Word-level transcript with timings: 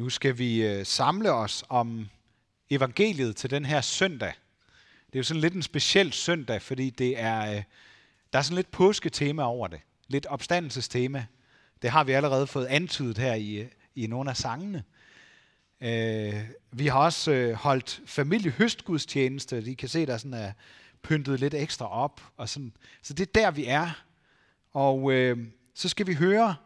Nu 0.00 0.08
skal 0.08 0.38
vi 0.38 0.66
øh, 0.66 0.86
samle 0.86 1.32
os 1.32 1.64
om 1.68 2.08
evangeliet 2.70 3.36
til 3.36 3.50
den 3.50 3.64
her 3.64 3.80
søndag. 3.80 4.32
Det 5.06 5.14
er 5.14 5.18
jo 5.18 5.22
sådan 5.22 5.40
lidt 5.40 5.54
en 5.54 5.62
speciel 5.62 6.12
søndag, 6.12 6.62
fordi 6.62 6.90
det 6.90 7.20
er, 7.20 7.50
øh, 7.50 7.62
der 8.32 8.38
er 8.38 8.42
sådan 8.42 8.56
lidt 8.56 8.70
påsketema 8.70 9.42
over 9.42 9.68
det. 9.68 9.80
Lidt 10.08 10.26
opstandelsestema. 10.26 11.26
Det 11.82 11.90
har 11.90 12.04
vi 12.04 12.12
allerede 12.12 12.46
fået 12.46 12.66
antydet 12.66 13.18
her 13.18 13.34
i, 13.34 13.54
øh, 13.54 13.66
i 13.94 14.06
nogle 14.06 14.30
af 14.30 14.36
sangene. 14.36 14.84
Øh, 15.80 16.34
vi 16.72 16.86
har 16.86 16.98
også 16.98 17.54
holdt 17.54 18.00
familiehøstgudstjeneste. 18.06 19.62
I 19.66 19.74
kan 19.74 19.88
se, 19.88 20.06
der 20.06 20.16
sådan 20.16 20.34
er 20.34 20.52
pyntet 21.02 21.40
lidt 21.40 21.54
ekstra 21.54 21.88
op. 21.90 22.20
Og 22.36 22.48
sådan. 22.48 22.72
Så 23.02 23.14
det 23.14 23.28
er 23.28 23.40
der, 23.40 23.50
vi 23.50 23.66
er. 23.66 24.02
Og 24.72 25.12
øh, 25.12 25.38
så 25.74 25.88
skal 25.88 26.06
vi 26.06 26.14
høre 26.14 26.56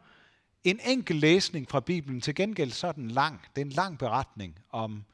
en 0.64 0.80
enkel 0.84 1.16
læsning 1.16 1.70
fra 1.70 1.80
Bibelen, 1.80 2.20
til 2.20 2.34
gengæld 2.34 2.70
så 2.70 2.86
er 2.86 2.92
den 2.92 3.10
lang. 3.10 3.40
Det 3.56 3.62
er 3.62 3.66
en 3.66 3.72
lang 3.72 3.98
beretning 3.98 4.58
om 4.70 5.04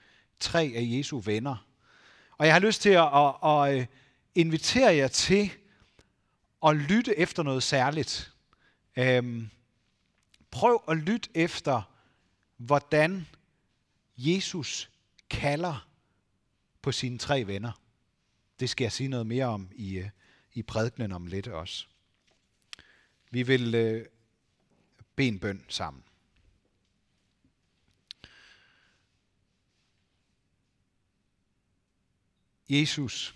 tre 0.40 0.72
af 0.76 0.82
Jesu 0.82 1.18
venner. 1.18 1.66
Og 2.38 2.46
jeg 2.46 2.54
har 2.54 2.60
lyst 2.60 2.82
til 2.82 2.90
at, 2.90 3.08
at, 3.14 3.34
at 3.44 3.80
øh, 3.80 3.86
invitere 4.34 4.94
jer 4.94 5.08
til 5.08 5.50
at 6.66 6.76
lytte 6.76 7.18
efter 7.18 7.42
noget 7.42 7.62
særligt. 7.62 8.32
Øhm, 8.96 9.50
prøv 10.50 10.82
at 10.88 10.96
lytte 10.96 11.28
efter, 11.34 11.82
hvordan 12.56 13.26
Jesus 14.16 14.90
kalder 15.30 15.88
på 16.82 16.92
sine 16.92 17.18
tre 17.18 17.46
venner. 17.46 17.72
Det 18.60 18.70
skal 18.70 18.84
jeg 18.84 18.92
sige 18.92 19.08
noget 19.08 19.26
mere 19.26 19.46
om 19.46 19.68
i, 19.74 19.98
øh, 19.98 20.08
i 20.52 20.62
prædikenen 20.62 21.12
om 21.12 21.26
lidt 21.26 21.48
også. 21.48 21.86
Vi 23.30 23.42
vil 23.42 23.74
øh, 23.74 24.06
bede 25.20 25.28
en 25.28 25.38
bøn 25.38 25.64
sammen. 25.68 26.04
Jesus, 32.68 33.34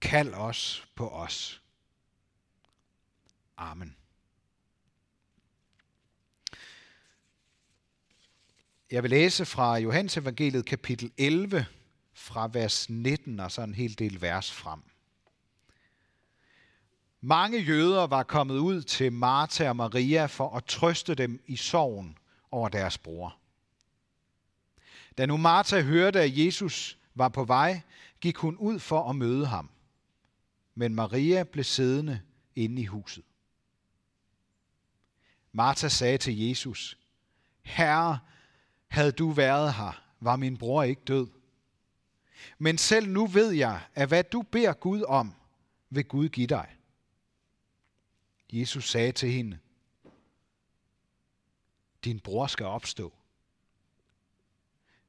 kald 0.00 0.34
os 0.34 0.88
på 0.94 1.08
os. 1.08 1.62
Amen. 3.56 3.96
Jeg 8.90 9.02
vil 9.02 9.10
læse 9.10 9.46
fra 9.46 9.76
Johannes 9.76 10.16
evangeliet 10.16 10.66
kapitel 10.66 11.12
11 11.16 11.66
fra 12.12 12.50
vers 12.52 12.90
19 12.90 13.40
og 13.40 13.52
så 13.52 13.62
en 13.62 13.74
hel 13.74 13.98
del 13.98 14.20
vers 14.20 14.52
frem. 14.52 14.82
Mange 17.20 17.58
jøder 17.58 18.06
var 18.06 18.22
kommet 18.22 18.58
ud 18.58 18.82
til 18.82 19.12
Martha 19.12 19.68
og 19.68 19.76
Maria 19.76 20.26
for 20.26 20.56
at 20.56 20.64
trøste 20.64 21.14
dem 21.14 21.42
i 21.46 21.56
sorgen 21.56 22.18
over 22.50 22.68
deres 22.68 22.98
bror. 22.98 23.38
Da 25.18 25.26
nu 25.26 25.36
Martha 25.36 25.80
hørte, 25.80 26.20
at 26.20 26.38
Jesus 26.38 26.98
var 27.14 27.28
på 27.28 27.44
vej, 27.44 27.80
gik 28.20 28.36
hun 28.36 28.56
ud 28.56 28.78
for 28.78 29.10
at 29.10 29.16
møde 29.16 29.46
ham. 29.46 29.70
Men 30.74 30.94
Maria 30.94 31.42
blev 31.42 31.64
siddende 31.64 32.20
inde 32.56 32.82
i 32.82 32.84
huset. 32.84 33.24
Martha 35.52 35.88
sagde 35.88 36.18
til 36.18 36.38
Jesus, 36.38 36.98
Herre, 37.62 38.18
havde 38.88 39.12
du 39.12 39.30
været 39.30 39.74
her, 39.74 40.02
var 40.20 40.36
min 40.36 40.56
bror 40.56 40.82
ikke 40.82 41.02
død. 41.06 41.26
Men 42.58 42.78
selv 42.78 43.08
nu 43.08 43.26
ved 43.26 43.50
jeg, 43.50 43.80
at 43.94 44.08
hvad 44.08 44.24
du 44.24 44.42
beder 44.42 44.72
Gud 44.72 45.02
om, 45.02 45.34
vil 45.90 46.04
Gud 46.04 46.28
give 46.28 46.46
dig. 46.46 46.77
Jesus 48.52 48.90
sagde 48.90 49.12
til 49.12 49.32
hende, 49.32 49.58
din 52.04 52.20
bror 52.20 52.46
skal 52.46 52.66
opstå. 52.66 53.12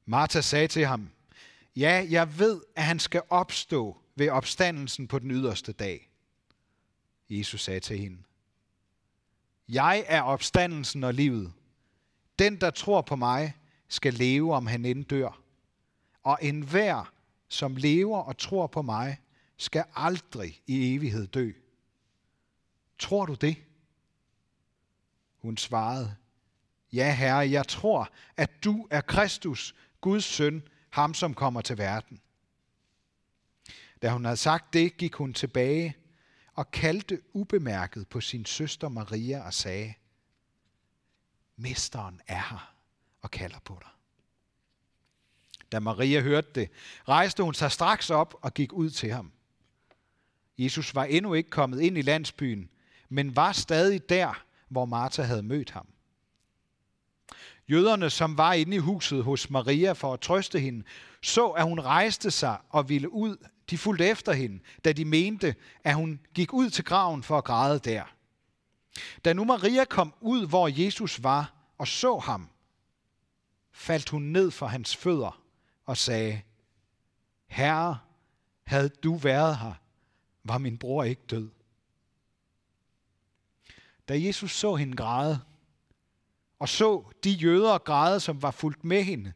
Martha 0.04 0.40
sagde 0.40 0.68
til 0.68 0.86
ham, 0.86 1.10
ja, 1.76 2.06
jeg 2.10 2.38
ved, 2.38 2.60
at 2.76 2.84
han 2.84 2.98
skal 2.98 3.22
opstå 3.28 3.96
ved 4.14 4.28
opstandelsen 4.28 5.08
på 5.08 5.18
den 5.18 5.30
yderste 5.30 5.72
dag. 5.72 6.10
Jesus 7.30 7.62
sagde 7.62 7.80
til 7.80 7.98
hende, 7.98 8.22
jeg 9.68 10.04
er 10.06 10.22
opstandelsen 10.22 11.04
og 11.04 11.14
livet. 11.14 11.52
Den, 12.38 12.60
der 12.60 12.70
tror 12.70 13.02
på 13.02 13.16
mig, 13.16 13.54
skal 13.88 14.14
leve, 14.14 14.54
om 14.54 14.66
han 14.66 14.84
end 14.84 15.04
dør. 15.04 15.42
Og 16.22 16.38
enhver, 16.42 17.12
som 17.48 17.76
lever 17.76 18.18
og 18.18 18.38
tror 18.38 18.66
på 18.66 18.82
mig, 18.82 19.20
skal 19.56 19.84
aldrig 19.94 20.62
i 20.66 20.94
evighed 20.94 21.26
dø. 21.26 21.52
Tror 23.00 23.26
du 23.26 23.34
det? 23.34 23.56
Hun 25.36 25.56
svarede, 25.56 26.16
Ja, 26.92 27.14
herre, 27.14 27.50
jeg 27.50 27.68
tror, 27.68 28.10
at 28.36 28.64
du 28.64 28.88
er 28.90 29.00
Kristus, 29.00 29.74
Guds 30.00 30.24
søn, 30.24 30.62
ham 30.90 31.14
som 31.14 31.34
kommer 31.34 31.60
til 31.60 31.78
verden. 31.78 32.20
Da 34.02 34.10
hun 34.10 34.24
havde 34.24 34.36
sagt 34.36 34.72
det, 34.72 34.96
gik 34.96 35.14
hun 35.14 35.34
tilbage 35.34 35.96
og 36.54 36.70
kaldte 36.70 37.22
ubemærket 37.32 38.08
på 38.08 38.20
sin 38.20 38.44
søster 38.44 38.88
Maria 38.88 39.46
og 39.46 39.54
sagde, 39.54 39.94
Mesteren 41.56 42.20
er 42.26 42.48
her 42.50 42.74
og 43.22 43.30
kalder 43.30 43.58
på 43.58 43.78
dig. 43.80 43.90
Da 45.72 45.80
Maria 45.80 46.20
hørte 46.20 46.48
det, 46.54 46.70
rejste 47.08 47.42
hun 47.42 47.54
sig 47.54 47.72
straks 47.72 48.10
op 48.10 48.34
og 48.40 48.54
gik 48.54 48.72
ud 48.72 48.90
til 48.90 49.12
ham. 49.12 49.32
Jesus 50.58 50.94
var 50.94 51.04
endnu 51.04 51.34
ikke 51.34 51.50
kommet 51.50 51.80
ind 51.80 51.98
i 51.98 52.02
landsbyen, 52.02 52.70
men 53.10 53.36
var 53.36 53.52
stadig 53.52 54.08
der, 54.08 54.42
hvor 54.68 54.84
Martha 54.84 55.22
havde 55.22 55.42
mødt 55.42 55.70
ham. 55.70 55.86
Jøderne, 57.70 58.10
som 58.10 58.38
var 58.38 58.52
inde 58.52 58.76
i 58.76 58.78
huset 58.78 59.24
hos 59.24 59.50
Maria 59.50 59.92
for 59.92 60.14
at 60.14 60.20
trøste 60.20 60.60
hende, 60.60 60.84
så, 61.22 61.48
at 61.48 61.64
hun 61.64 61.80
rejste 61.80 62.30
sig 62.30 62.58
og 62.70 62.88
ville 62.88 63.12
ud. 63.12 63.36
De 63.70 63.78
fulgte 63.78 64.06
efter 64.06 64.32
hende, 64.32 64.60
da 64.84 64.92
de 64.92 65.04
mente, 65.04 65.54
at 65.84 65.94
hun 65.94 66.20
gik 66.34 66.52
ud 66.52 66.70
til 66.70 66.84
graven 66.84 67.22
for 67.22 67.38
at 67.38 67.44
græde 67.44 67.78
der. 67.78 68.04
Da 69.24 69.32
nu 69.32 69.44
Maria 69.44 69.84
kom 69.84 70.14
ud, 70.20 70.46
hvor 70.46 70.68
Jesus 70.68 71.22
var, 71.22 71.54
og 71.78 71.88
så 71.88 72.18
ham, 72.18 72.48
faldt 73.72 74.08
hun 74.08 74.22
ned 74.22 74.50
for 74.50 74.66
hans 74.66 74.96
fødder 74.96 75.42
og 75.86 75.96
sagde, 75.96 76.42
Herre, 77.46 77.98
havde 78.64 78.88
du 78.88 79.14
været 79.14 79.58
her, 79.58 79.72
var 80.44 80.58
min 80.58 80.78
bror 80.78 81.04
ikke 81.04 81.22
død. 81.30 81.50
Da 84.10 84.20
Jesus 84.20 84.52
så 84.52 84.74
hende 84.74 84.96
græde, 84.96 85.44
og 86.58 86.68
så 86.68 87.12
de 87.24 87.30
jøder 87.30 87.78
græde, 87.78 88.20
som 88.20 88.42
var 88.42 88.50
fulgt 88.50 88.84
med 88.84 89.04
hende, 89.04 89.32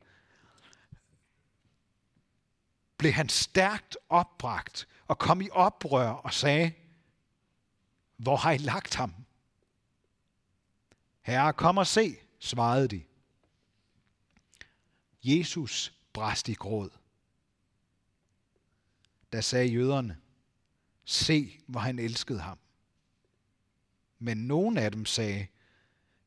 blev 2.96 3.12
han 3.12 3.28
stærkt 3.28 3.96
opbragt 4.08 4.88
og 5.06 5.18
kom 5.18 5.40
i 5.40 5.48
oprør 5.50 6.08
og 6.08 6.32
sagde, 6.32 6.72
hvor 8.16 8.36
har 8.36 8.52
I 8.52 8.58
lagt 8.58 8.94
ham? 8.94 9.14
Herre, 11.22 11.52
kom 11.52 11.78
og 11.78 11.86
se, 11.86 12.16
svarede 12.38 12.88
de. 12.88 13.04
Jesus 15.22 15.94
brast 16.12 16.48
i 16.48 16.54
gråd. 16.54 16.90
Da 19.32 19.40
sagde 19.40 19.66
jøderne, 19.66 20.20
se, 21.04 21.60
hvor 21.66 21.80
han 21.80 21.98
elskede 21.98 22.40
ham. 22.40 22.58
Men 24.24 24.36
nogen 24.36 24.78
af 24.78 24.92
dem 24.92 25.06
sagde, 25.06 25.46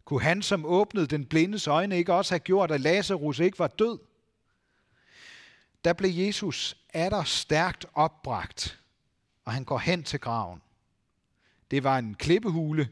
kunne 0.06 0.22
han, 0.22 0.42
som 0.42 0.66
åbnede 0.66 1.08
den 1.08 1.26
blindes 1.26 1.68
øjne, 1.68 1.98
ikke 1.98 2.14
også 2.14 2.34
have 2.34 2.40
gjort, 2.40 2.72
at 2.72 2.82
Lazarus 2.82 3.40
ikke 3.40 3.60
var 3.60 3.68
død? 3.68 4.00
Der 5.84 5.94
blev 5.94 6.12
Jesus 6.12 6.78
atter 6.94 7.24
stærkt 7.24 7.86
opbragt, 7.94 8.80
og 9.46 9.54
han 9.54 9.64
går 9.64 9.78
hen 9.78 10.04
til 10.04 10.20
graven. 10.20 10.62
Det 11.72 11.84
var 11.84 11.98
en 11.98 12.16
klippehule, 12.16 12.90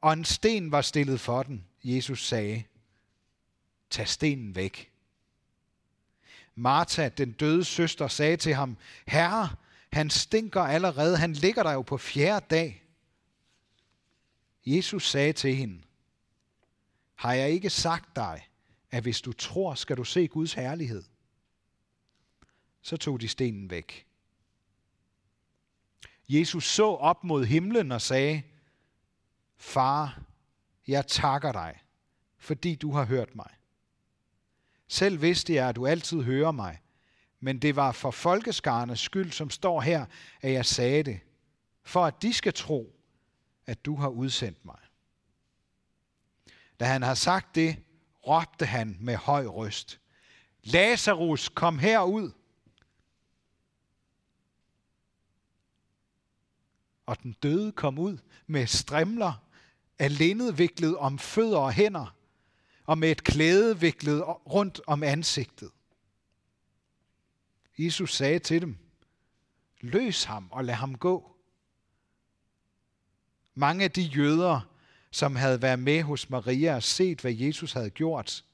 og 0.00 0.12
en 0.12 0.24
sten 0.24 0.72
var 0.72 0.82
stillet 0.82 1.20
for 1.20 1.42
den. 1.42 1.64
Jesus 1.84 2.26
sagde, 2.28 2.64
tag 3.90 4.08
stenen 4.08 4.54
væk. 4.54 4.92
Martha, 6.54 7.08
den 7.08 7.32
døde 7.32 7.64
søster, 7.64 8.08
sagde 8.08 8.36
til 8.36 8.54
ham, 8.54 8.76
Herre, 9.06 9.48
han 9.92 10.10
stinker 10.10 10.60
allerede, 10.60 11.16
han 11.16 11.32
ligger 11.32 11.62
der 11.62 11.72
jo 11.72 11.82
på 11.82 11.98
fjerde 11.98 12.46
dag. 12.50 12.83
Jesus 14.66 15.10
sagde 15.10 15.32
til 15.32 15.54
hende, 15.54 15.82
har 17.14 17.32
jeg 17.32 17.50
ikke 17.50 17.70
sagt 17.70 18.16
dig, 18.16 18.48
at 18.90 19.02
hvis 19.02 19.20
du 19.20 19.32
tror, 19.32 19.74
skal 19.74 19.96
du 19.96 20.04
se 20.04 20.28
Guds 20.28 20.52
herlighed? 20.52 21.02
Så 22.82 22.96
tog 22.96 23.20
de 23.20 23.28
stenen 23.28 23.70
væk. 23.70 24.06
Jesus 26.28 26.64
så 26.64 26.86
op 26.86 27.24
mod 27.24 27.44
himlen 27.44 27.92
og 27.92 28.00
sagde, 28.00 28.42
Far, 29.56 30.22
jeg 30.86 31.06
takker 31.06 31.52
dig, 31.52 31.82
fordi 32.38 32.74
du 32.74 32.92
har 32.92 33.04
hørt 33.04 33.34
mig. 33.34 33.50
Selv 34.88 35.22
vidste 35.22 35.54
jeg, 35.54 35.68
at 35.68 35.76
du 35.76 35.86
altid 35.86 36.22
hører 36.22 36.52
mig, 36.52 36.80
men 37.40 37.58
det 37.58 37.76
var 37.76 37.92
for 37.92 38.10
folkeskarnes 38.10 39.00
skyld, 39.00 39.32
som 39.32 39.50
står 39.50 39.80
her, 39.80 40.06
at 40.40 40.52
jeg 40.52 40.66
sagde 40.66 41.02
det, 41.02 41.20
for 41.82 42.06
at 42.06 42.22
de 42.22 42.32
skal 42.32 42.52
tro, 42.52 43.00
at 43.66 43.84
du 43.84 43.96
har 43.96 44.08
udsendt 44.08 44.64
mig. 44.64 44.78
Da 46.80 46.84
han 46.84 47.02
har 47.02 47.14
sagt 47.14 47.54
det, 47.54 47.76
råbte 48.26 48.66
han 48.66 48.96
med 49.00 49.16
høj 49.16 49.46
røst. 49.46 50.00
Lazarus, 50.62 51.48
kom 51.48 51.78
herud. 51.78 52.30
Og 57.06 57.22
den 57.22 57.32
døde 57.32 57.72
kom 57.72 57.98
ud 57.98 58.18
med 58.46 58.66
strimler 58.66 59.44
af 59.98 60.18
linned 60.18 60.52
viklet 60.52 60.96
om 60.96 61.18
fødder 61.18 61.58
og 61.58 61.72
hænder, 61.72 62.16
og 62.86 62.98
med 62.98 63.10
et 63.10 63.24
klæde 63.24 63.80
viklet 63.80 64.22
rundt 64.26 64.80
om 64.86 65.02
ansigtet. 65.02 65.70
Jesus 67.78 68.14
sagde 68.14 68.38
til 68.38 68.60
dem, 68.60 68.78
løs 69.80 70.24
ham 70.24 70.48
og 70.52 70.64
lad 70.64 70.74
ham 70.74 70.98
gå. 70.98 71.33
Mange 73.54 73.84
af 73.84 73.90
de 73.90 74.02
jøder, 74.02 74.60
som 75.10 75.36
havde 75.36 75.62
været 75.62 75.78
med 75.78 76.02
hos 76.02 76.30
Maria 76.30 76.74
og 76.74 76.82
set, 76.82 77.20
hvad 77.20 77.32
Jesus 77.32 77.72
havde 77.72 77.90
gjort, 77.90 78.44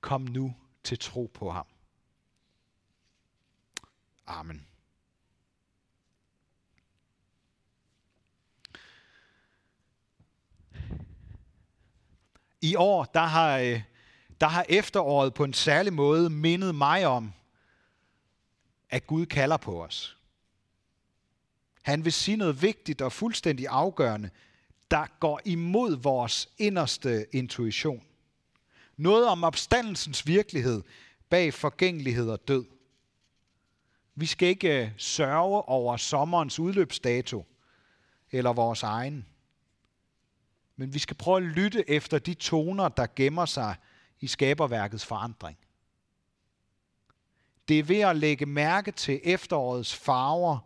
kom 0.00 0.20
nu 0.20 0.54
til 0.84 0.98
tro 0.98 1.30
på 1.34 1.50
ham. 1.50 1.66
Amen. 4.26 4.66
I 12.60 12.74
år, 12.74 13.04
der 13.04 13.20
har, 13.20 13.58
øh, 13.58 13.82
der 14.40 14.46
har 14.46 14.66
efteråret 14.68 15.34
på 15.34 15.44
en 15.44 15.52
særlig 15.52 15.92
måde 15.92 16.30
mindet 16.30 16.74
mig 16.74 17.06
om, 17.06 17.32
at 18.90 19.06
Gud 19.06 19.26
kalder 19.26 19.56
på 19.56 19.84
os. 19.84 20.17
Han 21.88 22.04
vil 22.04 22.12
sige 22.12 22.36
noget 22.36 22.62
vigtigt 22.62 23.02
og 23.02 23.12
fuldstændig 23.12 23.66
afgørende, 23.68 24.30
der 24.90 25.06
går 25.20 25.40
imod 25.44 25.96
vores 25.96 26.48
inderste 26.58 27.26
intuition. 27.32 28.02
Noget 28.96 29.28
om 29.28 29.44
opstandelsens 29.44 30.26
virkelighed 30.26 30.82
bag 31.30 31.54
forgængelighed 31.54 32.30
og 32.30 32.48
død. 32.48 32.64
Vi 34.14 34.26
skal 34.26 34.48
ikke 34.48 34.82
øh, 34.82 34.90
sørge 34.96 35.62
over 35.62 35.96
sommerens 35.96 36.58
udløbsdato 36.58 37.46
eller 38.30 38.52
vores 38.52 38.82
egen. 38.82 39.26
Men 40.76 40.94
vi 40.94 40.98
skal 40.98 41.16
prøve 41.16 41.36
at 41.36 41.42
lytte 41.42 41.90
efter 41.90 42.18
de 42.18 42.34
toner, 42.34 42.88
der 42.88 43.06
gemmer 43.16 43.46
sig 43.46 43.76
i 44.20 44.26
skaberværkets 44.26 45.06
forandring. 45.06 45.58
Det 47.68 47.78
er 47.78 47.82
ved 47.82 48.00
at 48.00 48.16
lægge 48.16 48.46
mærke 48.46 48.90
til 48.92 49.20
efterårets 49.24 49.94
farver 49.94 50.58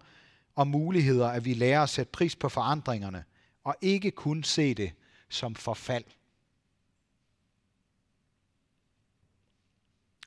og 0.54 0.66
muligheder, 0.66 1.28
at 1.28 1.44
vi 1.44 1.54
lærer 1.54 1.82
at 1.82 1.90
sætte 1.90 2.10
pris 2.10 2.36
på 2.36 2.48
forandringerne, 2.48 3.24
og 3.64 3.76
ikke 3.80 4.10
kun 4.10 4.42
se 4.42 4.74
det 4.74 4.92
som 5.28 5.54
forfald. 5.54 6.04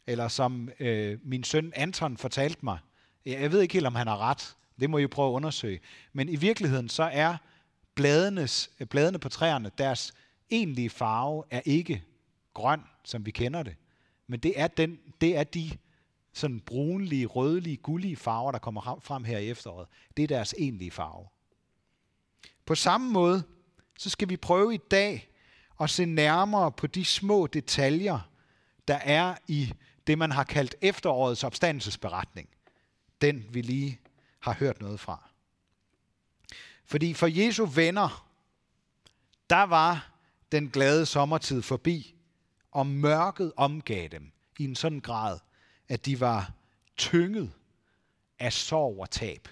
Eller 0.08 0.28
som 0.28 0.70
øh, 0.80 1.20
min 1.24 1.44
søn 1.44 1.74
Anton 1.76 2.18
fortalte 2.18 2.60
mig, 2.66 2.80
jeg 3.26 3.52
ved 3.52 3.62
ikke 3.62 3.74
helt, 3.74 3.88
om 3.88 3.96
han 3.96 4.08
har 4.08 4.18
ret, 4.18 4.56
det 4.80 4.90
må 4.90 4.98
I 4.98 5.08
prøve 5.08 5.30
at 5.30 5.34
undersøge, 5.34 5.80
men 6.14 6.30
i 6.30 6.36
virkeligheden 6.36 6.90
så 6.90 7.04
er 7.04 7.38
bladenes, 7.96 8.72
bladene 8.90 9.20
på 9.20 9.30
træerne, 9.30 9.72
deres 9.78 10.14
egentlige 10.50 10.90
farve 10.90 11.44
er 11.52 11.62
ikke 11.66 12.04
grøn, 12.54 12.82
som 13.04 13.26
vi 13.26 13.32
kender 13.32 13.64
det, 13.64 13.76
men 14.28 14.40
det 14.40 14.60
er, 14.60 14.68
den, 14.68 15.00
det 15.22 15.38
er 15.38 15.44
de 15.44 15.72
sådan 16.36 16.60
brunlige, 16.60 17.26
rødlige, 17.26 17.78
gullige 17.78 18.16
farver, 18.16 18.52
der 18.52 18.60
kommer 18.60 19.00
frem 19.04 19.24
her 19.24 19.38
i 19.38 19.50
efteråret. 19.50 19.88
Det 20.18 20.24
er 20.24 20.28
deres 20.28 20.56
egentlige 20.58 20.92
farve. 20.92 21.28
På 22.66 22.76
samme 22.76 23.12
måde, 23.12 23.44
så 23.98 24.10
skal 24.10 24.30
vi 24.30 24.38
prøve 24.38 24.74
i 24.74 24.80
dag 24.92 25.30
at 25.80 25.90
se 25.90 26.06
nærmere 26.06 26.72
på 26.72 26.88
de 26.88 27.06
små 27.06 27.48
detaljer, 27.48 28.30
der 28.88 28.96
er 28.96 29.36
i 29.48 29.74
det, 30.08 30.18
man 30.18 30.32
har 30.32 30.44
kaldt 30.44 30.76
efterårets 30.82 31.44
opstandelsesberetning. 31.44 32.50
Den 33.22 33.46
vi 33.50 33.62
lige 33.62 34.00
har 34.40 34.54
hørt 34.54 34.82
noget 34.82 35.00
fra. 35.00 35.30
Fordi 36.86 37.14
for 37.14 37.28
Jesu 37.28 37.66
venner, 37.66 38.30
der 39.50 39.64
var 39.64 40.12
den 40.52 40.70
glade 40.70 41.06
sommertid 41.06 41.62
forbi, 41.62 42.16
og 42.72 42.88
mørket 42.88 43.54
omgav 43.58 44.08
dem 44.08 44.32
i 44.60 44.64
en 44.64 44.76
sådan 44.76 45.00
grad, 45.00 45.40
at 45.90 46.06
de 46.06 46.20
var 46.20 46.54
tynget 46.98 47.54
af 48.40 48.54
sorg 48.54 49.00
og 49.00 49.10
tab. 49.10 49.48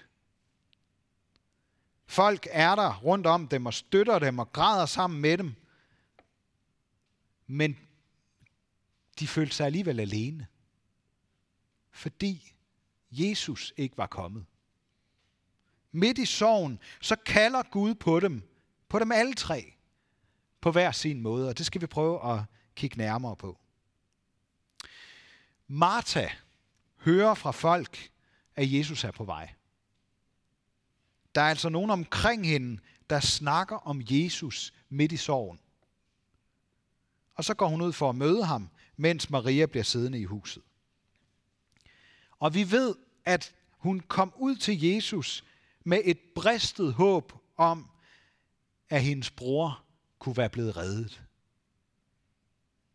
Folk 2.06 2.46
er 2.50 2.74
der 2.74 2.98
rundt 2.98 3.26
om 3.26 3.48
dem 3.48 3.66
og 3.66 3.74
støtter 3.74 4.18
dem 4.18 4.38
og 4.38 4.52
græder 4.52 4.86
sammen 4.86 5.20
med 5.20 5.38
dem. 5.38 5.54
Men 7.46 7.78
de 9.18 9.28
følte 9.28 9.56
sig 9.56 9.66
alligevel 9.66 10.00
alene. 10.00 10.46
Fordi 11.90 12.54
Jesus 13.10 13.72
ikke 13.76 13.98
var 13.98 14.06
kommet. 14.06 14.46
Midt 15.92 16.18
i 16.18 16.26
sorgen, 16.26 16.78
så 17.00 17.16
kalder 17.16 17.62
Gud 17.62 17.94
på 17.94 18.20
dem, 18.20 18.42
på 18.88 18.98
dem 18.98 19.12
alle 19.12 19.34
tre, 19.34 19.74
på 20.60 20.70
hver 20.70 20.92
sin 20.92 21.20
måde, 21.20 21.48
og 21.48 21.58
det 21.58 21.66
skal 21.66 21.80
vi 21.80 21.86
prøve 21.86 22.32
at 22.32 22.40
kigge 22.74 22.98
nærmere 22.98 23.36
på. 23.36 23.58
Martha 25.74 26.28
hører 26.96 27.34
fra 27.34 27.50
folk, 27.50 28.10
at 28.56 28.72
Jesus 28.72 29.04
er 29.04 29.10
på 29.10 29.24
vej. 29.24 29.54
Der 31.34 31.40
er 31.40 31.48
altså 31.48 31.68
nogen 31.68 31.90
omkring 31.90 32.46
hende, 32.46 32.80
der 33.10 33.20
snakker 33.20 33.76
om 33.76 34.02
Jesus 34.10 34.72
midt 34.88 35.12
i 35.12 35.16
sorgen. 35.16 35.60
Og 37.34 37.44
så 37.44 37.54
går 37.54 37.68
hun 37.68 37.80
ud 37.80 37.92
for 37.92 38.08
at 38.08 38.16
møde 38.16 38.44
ham, 38.44 38.68
mens 38.96 39.30
Maria 39.30 39.66
bliver 39.66 39.84
siddende 39.84 40.20
i 40.20 40.24
huset. 40.24 40.62
Og 42.38 42.54
vi 42.54 42.70
ved, 42.70 42.94
at 43.24 43.54
hun 43.70 44.00
kom 44.00 44.32
ud 44.36 44.56
til 44.56 44.82
Jesus 44.82 45.44
med 45.84 46.00
et 46.04 46.18
bristet 46.34 46.94
håb 46.94 47.32
om, 47.56 47.90
at 48.88 49.02
hendes 49.02 49.30
bror 49.30 49.84
kunne 50.18 50.36
være 50.36 50.50
blevet 50.50 50.76
reddet. 50.76 51.22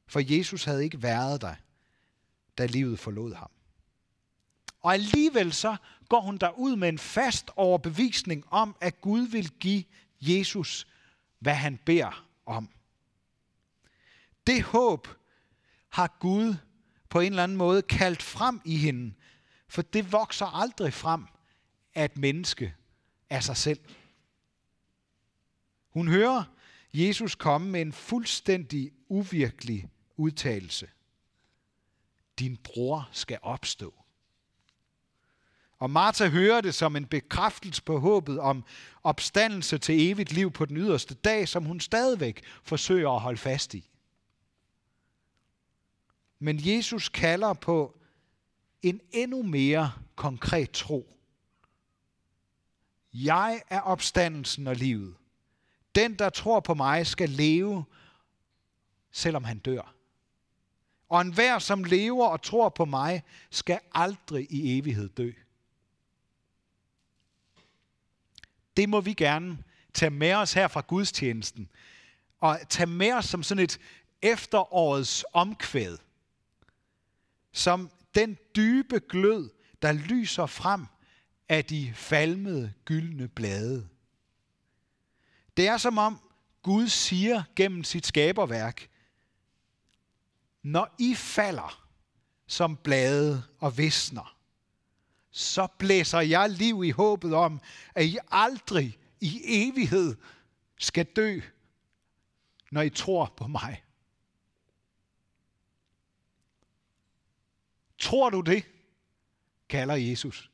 For 0.08 0.38
Jesus 0.38 0.64
havde 0.64 0.84
ikke 0.84 1.04
været 1.04 1.42
der, 1.42 1.56
da 2.60 2.66
livet 2.66 3.00
forlod 3.00 3.34
ham. 3.34 3.52
Og 4.82 4.94
alligevel 4.94 5.54
så 5.54 5.76
går 6.10 6.22
hun 6.22 6.38
der 6.38 6.50
ud 6.50 6.76
med 6.76 6.90
en 6.90 7.00
fast 7.00 7.52
overbevisning 7.56 8.46
om, 8.52 8.76
at 8.82 9.02
Gud 9.02 9.28
vil 9.28 9.50
give 9.50 9.84
Jesus, 10.22 10.88
hvad 11.40 11.54
han 11.54 11.80
beder 11.86 12.26
om. 12.46 12.70
Det 14.48 14.64
håb 14.64 15.08
har 15.90 16.18
Gud 16.20 16.56
på 17.10 17.20
en 17.20 17.32
eller 17.32 17.44
anden 17.44 17.58
måde 17.58 17.82
kaldt 17.82 18.24
frem 18.24 18.62
i 18.66 18.78
hende, 18.78 19.14
for 19.68 19.82
det 19.82 20.12
vokser 20.12 20.46
aldrig 20.46 20.94
frem 20.94 21.26
af 21.96 22.06
et 22.06 22.18
menneske 22.18 22.76
af 23.30 23.44
sig 23.44 23.58
selv. 23.58 23.80
Hun 25.90 26.08
hører 26.08 26.44
Jesus 26.94 27.36
komme 27.36 27.70
med 27.70 27.82
en 27.82 27.94
fuldstændig 27.94 28.92
uvirkelig 29.10 29.90
udtalelse. 30.18 30.88
Din 32.40 32.58
bror 32.58 33.10
skal 33.12 33.40
opstå. 33.42 33.94
Og 35.80 35.90
Martha 35.90 36.28
hører 36.28 36.62
det 36.62 36.76
som 36.76 36.96
en 36.96 37.06
bekræftelse 37.06 37.84
på 37.84 38.00
håbet 38.00 38.40
om 38.40 38.64
opstandelse 39.04 39.78
til 39.78 40.10
evigt 40.12 40.32
liv 40.32 40.52
på 40.52 40.66
den 40.66 40.78
yderste 40.78 41.14
dag, 41.14 41.48
som 41.48 41.66
hun 41.66 41.80
stadigvæk 41.80 42.44
forsøger 42.64 43.10
at 43.12 43.22
holde 43.22 43.38
fast 43.38 43.74
i. 43.74 43.90
Men 46.40 46.60
Jesus 46.62 47.10
kalder 47.10 47.54
på 47.54 48.00
en 48.82 49.02
endnu 49.12 49.44
mere 49.44 49.92
konkret 50.16 50.72
tro. 50.72 51.16
Jeg 53.14 53.62
er 53.68 53.82
opstandelsen 53.82 54.68
og 54.68 54.76
livet. 54.76 55.16
Den, 55.96 56.20
der 56.20 56.30
tror 56.30 56.60
på 56.60 56.74
mig, 56.74 57.08
skal 57.08 57.30
leve, 57.30 57.86
selvom 59.12 59.44
han 59.44 59.60
dør. 59.60 59.99
Og 61.10 61.22
enhver, 61.22 61.60
som 61.60 61.84
lever 61.84 62.28
og 62.28 62.42
tror 62.42 62.70
på 62.70 62.86
mig, 62.86 63.24
skal 63.50 63.80
aldrig 63.94 64.48
i 64.50 64.78
evighed 64.78 65.10
dø. 65.10 65.32
Det 68.78 68.90
må 68.90 69.02
vi 69.02 69.14
gerne 69.14 69.64
tage 69.94 70.10
med 70.10 70.34
os 70.34 70.54
her 70.54 70.68
fra 70.68 70.82
gudstjenesten. 70.88 71.70
Og 72.40 72.60
tage 72.70 72.88
med 72.88 73.14
os 73.14 73.26
som 73.26 73.44
sådan 73.44 73.64
et 73.64 73.80
efterårets 74.22 75.26
omkvæd. 75.34 75.98
Som 77.52 77.92
den 78.16 78.38
dybe 78.56 79.00
glød, 79.00 79.50
der 79.82 79.92
lyser 79.92 80.46
frem 80.46 80.86
af 81.50 81.66
de 81.66 81.94
falmede 81.96 82.74
gyldne 82.86 83.28
blade. 83.28 83.88
Det 85.58 85.68
er 85.68 85.78
som 85.78 85.98
om 85.98 86.20
Gud 86.64 86.88
siger 86.88 87.44
gennem 87.56 87.84
sit 87.84 88.06
skaberværk, 88.06 88.90
når 90.62 90.96
I 91.00 91.16
falder 91.16 91.88
som 92.48 92.78
blade 92.78 93.44
og 93.60 93.78
visner, 93.78 94.38
så 95.32 95.68
blæser 95.68 96.20
jeg 96.20 96.50
liv 96.50 96.84
i 96.84 96.90
håbet 96.92 97.34
om, 97.34 97.62
at 97.96 98.06
I 98.06 98.18
aldrig 98.32 99.00
i 99.20 99.42
evighed 99.44 100.16
skal 100.78 101.06
dø. 101.06 101.42
når 102.72 102.82
I 102.82 102.90
tror 102.90 103.34
på 103.38 103.48
mig. 103.48 103.84
Tror 107.98 108.30
du 108.30 108.42
det? 108.42 108.66
kalder 109.70 109.96
Jesus. 109.96 110.52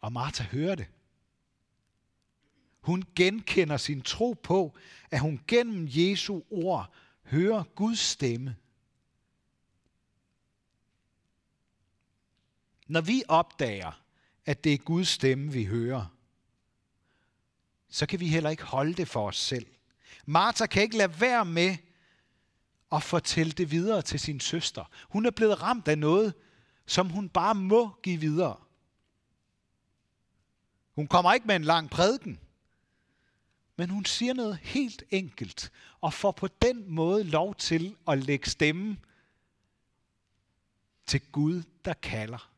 Og 0.00 0.12
Martha 0.12 0.44
hører 0.44 0.74
det. 0.74 0.86
Hun 2.80 3.04
genkender 3.16 3.76
sin 3.76 4.02
tro 4.02 4.32
på, 4.42 4.76
at 5.10 5.20
hun 5.20 5.40
gennem 5.48 5.86
Jesu 5.90 6.40
ord 6.50 6.92
hører 7.22 7.62
Guds 7.74 7.98
stemme. 7.98 8.56
Når 12.86 13.00
vi 13.00 13.22
opdager, 13.28 14.02
at 14.46 14.64
det 14.64 14.74
er 14.74 14.78
Guds 14.78 15.08
stemme, 15.08 15.52
vi 15.52 15.64
hører, 15.64 16.06
så 17.88 18.06
kan 18.06 18.20
vi 18.20 18.28
heller 18.28 18.50
ikke 18.50 18.62
holde 18.62 18.94
det 18.94 19.08
for 19.08 19.28
os 19.28 19.36
selv. 19.36 19.66
Martha 20.26 20.66
kan 20.66 20.82
ikke 20.82 20.96
lade 20.96 21.20
være 21.20 21.44
med 21.44 21.76
at 22.92 23.02
fortælle 23.02 23.52
det 23.52 23.70
videre 23.70 24.02
til 24.02 24.20
sin 24.20 24.40
søster. 24.40 24.84
Hun 25.08 25.26
er 25.26 25.30
blevet 25.30 25.62
ramt 25.62 25.88
af 25.88 25.98
noget, 25.98 26.34
som 26.86 27.08
hun 27.08 27.28
bare 27.28 27.54
må 27.54 28.00
give 28.02 28.20
videre. 28.20 28.56
Hun 30.94 31.06
kommer 31.06 31.32
ikke 31.32 31.46
med 31.46 31.56
en 31.56 31.64
lang 31.64 31.90
prædiken, 31.90 32.40
men 33.80 33.90
hun 33.90 34.04
siger 34.04 34.34
noget 34.34 34.56
helt 34.56 35.02
enkelt, 35.10 35.72
og 36.00 36.14
får 36.14 36.30
på 36.30 36.48
den 36.62 36.90
måde 36.90 37.24
lov 37.24 37.54
til 37.54 37.96
at 38.08 38.18
lægge 38.18 38.50
stemme 38.50 38.98
til 41.06 41.20
Gud, 41.32 41.62
der 41.84 41.92
kalder. 41.92 42.52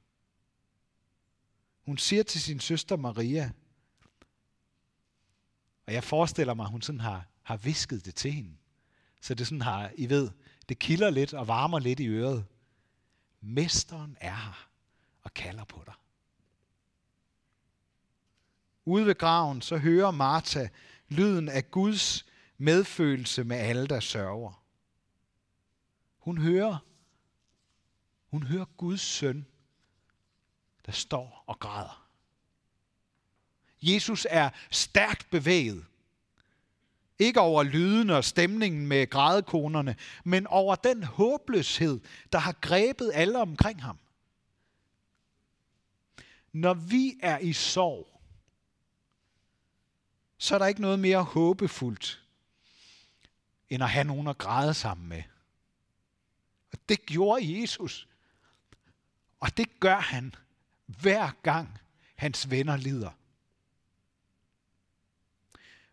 Hun 1.85 1.99
siger 1.99 2.23
til 2.23 2.41
sin 2.43 2.61
søster 2.61 2.97
Maria, 2.97 3.50
og 5.87 5.93
jeg 5.93 6.05
forestiller 6.05 6.55
mig, 6.55 6.64
at 6.64 6.71
hun 6.71 6.83
sådan 6.83 7.00
har, 7.00 7.26
har 7.43 7.57
visket 7.57 8.05
det 8.05 8.14
til 8.14 8.33
hende. 8.33 8.57
Så 9.21 9.35
det 9.35 9.47
sådan 9.47 9.62
har, 9.62 9.91
I 9.97 10.09
ved, 10.09 10.31
det 10.69 10.79
kilder 10.79 11.11
lidt 11.11 11.35
og 11.35 11.49
varmer 11.49 11.79
lidt 11.79 12.00
i 12.00 12.07
øret. 12.07 12.47
Mesteren 13.41 14.17
er 14.21 14.35
her 14.35 14.69
og 15.23 15.35
kalder 15.35 15.64
på 15.64 15.83
dig. 15.87 15.95
Ude 18.85 19.07
ved 19.07 19.14
graven, 19.14 19.62
så 19.62 19.76
hører 19.76 20.11
Martha 20.11 20.69
lyden 21.12 21.49
af 21.49 21.71
Guds 21.71 22.26
medfølelse 22.59 23.45
med 23.45 23.57
alle, 23.57 23.87
der 23.87 24.00
sørger. 24.00 24.64
Hun 26.19 26.38
hører, 26.38 26.78
hun 28.31 28.42
hører 28.42 28.64
Guds 28.64 29.00
søn, 29.00 29.47
der 30.87 30.92
står 30.92 31.45
og 31.47 31.59
græder. 31.59 32.09
Jesus 33.83 34.26
er 34.31 34.50
stærkt 34.71 35.31
bevæget. 35.31 35.85
Ikke 37.19 37.40
over 37.40 37.62
lyden 37.62 38.11
og 38.11 38.25
stemningen 38.25 38.87
med 38.87 39.11
grædekonerne, 39.11 39.97
men 40.25 40.47
over 40.47 40.75
den 40.75 41.02
håbløshed, 41.02 42.00
der 42.33 42.38
har 42.38 42.52
grebet 42.52 43.11
alle 43.14 43.38
omkring 43.38 43.83
ham. 43.83 43.99
Når 46.52 46.75
vi 46.75 47.19
er 47.23 47.38
i 47.38 47.52
sorg, 47.52 48.12
så 50.43 50.55
er 50.55 50.59
der 50.59 50.67
ikke 50.67 50.81
noget 50.81 50.99
mere 50.99 51.23
håbefuldt, 51.23 52.25
end 53.71 53.83
at 53.83 53.91
have 53.91 54.05
nogen 54.05 54.27
at 54.27 54.39
græde 54.39 54.75
sammen 54.75 55.09
med. 55.09 55.23
Og 56.73 56.79
det 56.89 57.07
gjorde 57.07 57.61
Jesus. 57.61 58.09
Og 59.41 59.57
det 59.57 59.81
gør 59.81 59.99
han 59.99 60.35
hver 60.87 61.31
gang 61.43 61.79
hans 62.15 62.51
venner 62.51 62.77
lider. 62.77 63.11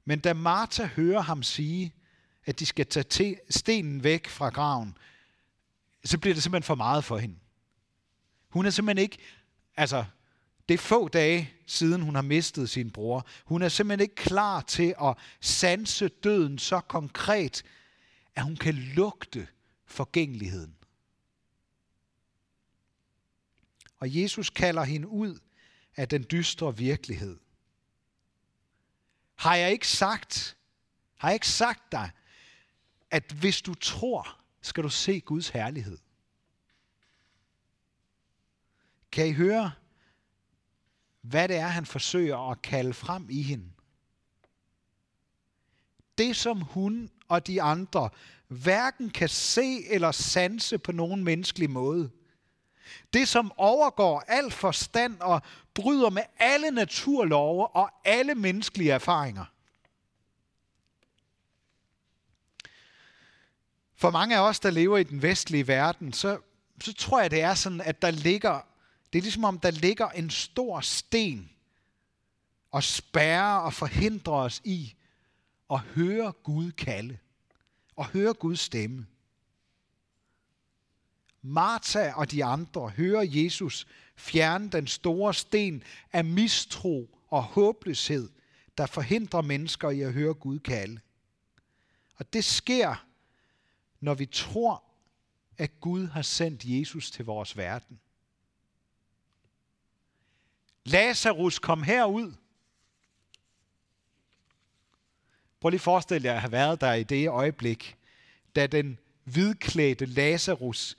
Men 0.05 0.19
da 0.19 0.33
Martha 0.33 0.85
hører 0.85 1.21
ham 1.21 1.43
sige, 1.43 1.93
at 2.45 2.59
de 2.59 2.65
skal 2.65 2.85
tage 2.85 3.39
stenen 3.49 4.03
væk 4.03 4.27
fra 4.27 4.49
graven, 4.49 4.97
så 6.03 6.17
bliver 6.17 6.33
det 6.33 6.43
simpelthen 6.43 6.67
for 6.67 6.75
meget 6.75 7.03
for 7.03 7.17
hende. 7.17 7.39
Hun 8.49 8.65
er 8.65 8.69
simpelthen 8.69 9.03
ikke, 9.03 9.17
altså, 9.75 10.05
det 10.69 10.73
er 10.73 10.77
få 10.77 11.07
dage 11.07 11.53
siden 11.65 12.01
hun 12.01 12.15
har 12.15 12.21
mistet 12.21 12.69
sin 12.69 12.91
bror. 12.91 13.27
Hun 13.45 13.61
er 13.61 13.69
simpelthen 13.69 14.01
ikke 14.01 14.15
klar 14.15 14.61
til 14.61 14.95
at 15.01 15.17
sanse 15.41 16.07
døden 16.07 16.59
så 16.59 16.79
konkret, 16.79 17.63
at 18.35 18.43
hun 18.43 18.55
kan 18.55 18.73
lugte 18.73 19.47
forgængeligheden. 19.85 20.75
Og 23.99 24.15
Jesus 24.15 24.49
kalder 24.49 24.83
hende 24.83 25.07
ud 25.07 25.39
af 25.95 26.09
den 26.09 26.25
dystre 26.31 26.77
virkelighed. 26.77 27.37
Har 29.35 29.55
jeg 29.55 29.71
ikke 29.71 29.87
sagt, 29.87 30.57
har 31.17 31.27
jeg 31.27 31.33
ikke 31.35 31.47
sagt 31.47 31.91
dig, 31.91 32.11
at 33.11 33.31
hvis 33.39 33.61
du 33.61 33.73
tror, 33.73 34.39
skal 34.61 34.83
du 34.83 34.89
se 34.89 35.19
Guds 35.19 35.49
herlighed? 35.49 35.97
Kan 39.11 39.27
I 39.27 39.33
høre, 39.33 39.71
hvad 41.21 41.47
det 41.47 41.57
er, 41.57 41.67
han 41.67 41.85
forsøger 41.85 42.51
at 42.51 42.61
kalde 42.61 42.93
frem 42.93 43.27
i 43.29 43.41
hende? 43.41 43.71
Det, 46.17 46.35
som 46.35 46.61
hun 46.61 47.09
og 47.27 47.47
de 47.47 47.61
andre 47.61 48.09
hverken 48.47 49.09
kan 49.09 49.29
se 49.29 49.87
eller 49.89 50.11
sanse 50.11 50.77
på 50.77 50.91
nogen 50.91 51.23
menneskelig 51.23 51.69
måde. 51.69 52.11
Det, 53.13 53.27
som 53.27 53.51
overgår 53.57 54.23
al 54.27 54.51
forstand 54.51 55.19
og 55.19 55.41
bryder 55.73 56.09
med 56.09 56.23
alle 56.37 56.71
naturlove 56.71 57.67
og 57.67 57.91
alle 58.05 58.35
menneskelige 58.35 58.91
erfaringer. 58.91 59.45
For 63.95 64.09
mange 64.09 64.37
af 64.37 64.41
os, 64.41 64.59
der 64.59 64.69
lever 64.69 64.97
i 64.97 65.03
den 65.03 65.21
vestlige 65.21 65.67
verden, 65.67 66.13
så, 66.13 66.39
så 66.81 66.93
tror 66.93 67.21
jeg, 67.21 67.31
det 67.31 67.41
er 67.41 67.53
sådan, 67.53 67.81
at 67.81 68.01
der 68.01 68.11
ligger, 68.11 68.61
det 69.13 69.19
er 69.19 69.23
ligesom 69.23 69.43
om, 69.43 69.59
der 69.59 69.71
ligger 69.71 70.09
en 70.09 70.29
stor 70.29 70.81
sten 70.81 71.49
og 72.71 72.83
spærrer 72.83 73.59
og 73.59 73.73
forhindrer 73.73 74.33
os 74.33 74.61
i 74.63 74.95
at 75.71 75.79
høre 75.79 76.31
Gud 76.31 76.71
kalde 76.71 77.17
og 77.95 78.05
høre 78.07 78.33
Guds 78.33 78.59
stemme. 78.59 79.07
Martha 81.41 82.13
og 82.13 82.31
de 82.31 82.45
andre 82.45 82.89
hører 82.89 83.23
Jesus 83.27 83.87
fjerne 84.15 84.69
den 84.69 84.87
store 84.87 85.33
sten 85.33 85.83
af 86.13 86.25
mistro 86.25 87.17
og 87.27 87.43
håbløshed, 87.43 88.29
der 88.77 88.85
forhindrer 88.85 89.41
mennesker 89.41 89.89
i 89.89 90.01
at 90.01 90.13
høre 90.13 90.33
Gud 90.33 90.59
kalde. 90.59 90.99
Og 92.15 92.33
det 92.33 92.45
sker, 92.45 93.05
når 93.99 94.13
vi 94.13 94.25
tror, 94.25 94.83
at 95.57 95.79
Gud 95.79 96.07
har 96.07 96.21
sendt 96.21 96.65
Jesus 96.65 97.11
til 97.11 97.25
vores 97.25 97.57
verden. 97.57 97.99
Lazarus 100.91 101.59
kom 101.59 101.83
herud. 101.83 102.33
Prøv 105.61 105.69
lige 105.69 105.77
at 105.77 105.81
forestille 105.81 106.27
jer 106.27 106.33
at 106.33 106.41
have 106.41 106.51
været 106.51 106.81
der 106.81 106.93
i 106.93 107.03
det 107.03 107.29
øjeblik, 107.29 107.97
da 108.55 108.67
den 108.67 108.99
hvidklædte 109.23 110.05
Lazarus 110.05 110.97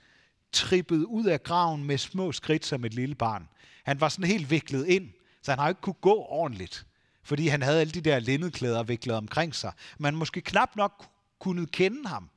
trippede 0.51 1.07
ud 1.07 1.25
af 1.25 1.43
graven 1.43 1.83
med 1.83 1.97
små 1.97 2.31
skridt 2.31 2.65
som 2.65 2.85
et 2.85 2.93
lille 2.93 3.15
barn. 3.15 3.49
Han 3.83 4.01
var 4.01 4.09
sådan 4.09 4.25
helt 4.25 4.49
viklet 4.49 4.87
ind, 4.87 5.09
så 5.41 5.51
han 5.51 5.59
har 5.59 5.69
ikke 5.69 5.81
kunne 5.81 5.93
gå 5.93 6.15
ordentligt, 6.15 6.85
fordi 7.23 7.47
han 7.47 7.61
havde 7.61 7.81
alle 7.81 7.91
de 7.91 8.01
der 8.01 8.19
lindeklæder 8.19 8.83
viklet 8.83 9.15
omkring 9.15 9.55
sig. 9.55 9.71
Man 9.97 10.15
måske 10.15 10.41
knap 10.41 10.75
nok 10.75 11.05
kunne 11.39 11.67
kende 11.67 12.07
ham, 12.09 12.29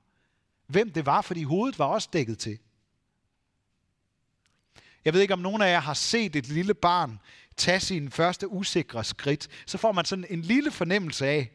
hvem 0.67 0.93
det 0.93 1.07
var, 1.07 1.21
fordi 1.21 1.43
hovedet 1.43 1.79
var 1.79 1.87
også 1.87 2.09
dækket 2.13 2.39
til. 2.39 2.59
Jeg 5.05 5.13
ved 5.15 5.21
ikke, 5.21 5.35
om 5.35 5.41
nogen 5.41 5.63
af 5.63 5.73
jer 5.73 5.81
har 5.81 5.95
set 5.95 6.37
et 6.37 6.49
lille 6.49 6.75
barn 6.75 7.19
tage 7.57 7.81
sin 7.81 8.11
første 8.11 8.49
usikre 8.49 9.05
skridt. 9.05 9.49
Så 9.67 9.79
får 9.79 9.93
man 9.93 10.05
sådan 10.05 10.27
en 10.31 10.43
lille 10.43 10.71
fornemmelse 10.71 11.27
af 11.27 11.51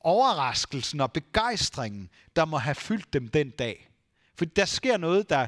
overraskelsen 0.00 1.00
og 1.00 1.12
begejstringen, 1.12 2.10
der 2.36 2.44
må 2.44 2.56
have 2.56 2.74
fyldt 2.74 3.12
dem 3.12 3.28
den 3.28 3.50
dag. 3.50 3.90
For 4.34 4.44
der 4.44 4.64
sker 4.64 4.96
noget, 4.96 5.30
der 5.30 5.46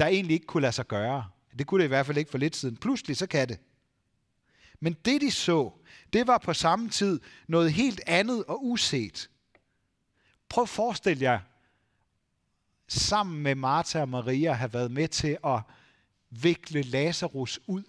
der 0.00 0.06
egentlig 0.06 0.34
ikke 0.34 0.46
kunne 0.46 0.60
lade 0.60 0.72
sig 0.72 0.86
gøre. 0.88 1.28
Det 1.58 1.66
kunne 1.66 1.78
det 1.78 1.84
i 1.84 1.88
hvert 1.88 2.06
fald 2.06 2.18
ikke 2.18 2.30
for 2.30 2.38
lidt 2.38 2.56
siden. 2.56 2.76
Pludselig 2.76 3.16
så 3.16 3.26
kan 3.26 3.48
det. 3.48 3.58
Men 4.80 4.92
det 4.92 5.20
de 5.20 5.30
så, 5.30 5.72
det 6.12 6.26
var 6.26 6.38
på 6.38 6.54
samme 6.54 6.90
tid 6.90 7.20
noget 7.48 7.72
helt 7.72 8.00
andet 8.06 8.44
og 8.44 8.66
uset. 8.66 9.30
Prøv 10.48 10.62
at 10.62 10.68
forestille 10.68 11.22
jer, 11.22 11.40
sammen 12.88 13.42
med 13.42 13.54
Martha 13.54 14.00
og 14.00 14.08
Maria 14.08 14.52
have 14.52 14.72
været 14.72 14.90
med 14.90 15.08
til 15.08 15.38
at 15.44 15.60
vikle 16.30 16.82
Lazarus 16.82 17.60
ud. 17.66 17.82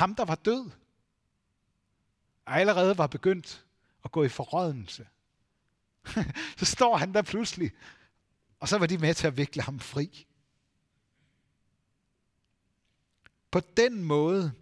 Ham, 0.00 0.14
der 0.14 0.24
var 0.24 0.34
død, 0.34 0.70
og 2.44 2.60
allerede 2.60 2.98
var 2.98 3.06
begyndt 3.06 3.64
at 4.04 4.12
gå 4.12 4.24
i 4.24 4.28
forrådnelse. 4.28 5.06
så 6.58 6.64
står 6.64 6.96
han 6.96 7.14
der 7.14 7.22
pludselig 7.22 7.72
og 8.60 8.68
så 8.68 8.78
var 8.78 8.86
de 8.86 8.98
med 8.98 9.14
til 9.14 9.26
at 9.26 9.36
vikle 9.36 9.62
ham 9.62 9.80
fri. 9.80 10.26
På 13.50 13.60
den 13.60 14.04
måde 14.04 14.52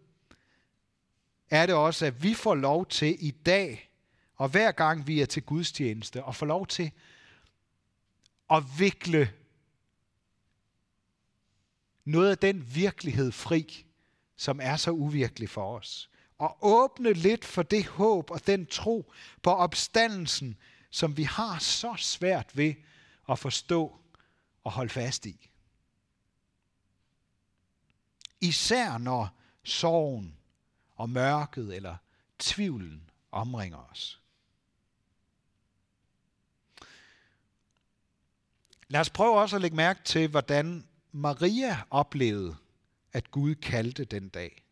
er 1.50 1.66
det 1.66 1.74
også, 1.74 2.06
at 2.06 2.22
vi 2.22 2.34
får 2.34 2.54
lov 2.54 2.86
til 2.86 3.16
i 3.20 3.30
dag 3.30 3.90
og 4.34 4.48
hver 4.48 4.72
gang 4.72 5.06
vi 5.06 5.20
er 5.20 5.26
til 5.26 5.42
gudstjeneste, 5.42 6.24
og 6.24 6.36
får 6.36 6.46
lov 6.46 6.66
til 6.66 6.92
at 8.50 8.62
vikle 8.78 9.32
noget 12.04 12.30
af 12.30 12.38
den 12.38 12.74
virkelighed 12.74 13.32
fri, 13.32 13.86
som 14.38 14.60
er 14.62 14.76
så 14.76 14.90
uvirkelig 14.90 15.50
for 15.50 15.78
os. 15.78 16.10
Og 16.38 16.58
åbne 16.60 17.12
lidt 17.12 17.44
for 17.44 17.62
det 17.62 17.86
håb 17.86 18.30
og 18.30 18.46
den 18.46 18.66
tro 18.66 19.12
på 19.42 19.50
opstandelsen, 19.50 20.56
som 20.90 21.16
vi 21.16 21.22
har 21.22 21.58
så 21.58 21.94
svært 21.98 22.56
ved 22.56 22.74
at 23.28 23.38
forstå 23.38 23.98
og 24.64 24.72
holde 24.72 24.90
fast 24.90 25.26
i. 25.26 25.50
Især 28.40 28.98
når 28.98 29.38
sorgen 29.62 30.36
og 30.94 31.10
mørket 31.10 31.76
eller 31.76 31.96
tvivlen 32.38 33.10
omringer 33.32 33.90
os. 33.90 34.20
Lad 38.88 39.00
os 39.00 39.10
prøve 39.10 39.40
også 39.40 39.56
at 39.56 39.62
lægge 39.62 39.76
mærke 39.76 40.04
til, 40.04 40.28
hvordan 40.28 40.88
Maria 41.12 41.82
oplevede, 41.90 42.56
at 43.12 43.30
Gud 43.30 43.54
kaldte 43.54 44.04
den 44.04 44.28
dag. 44.28 44.64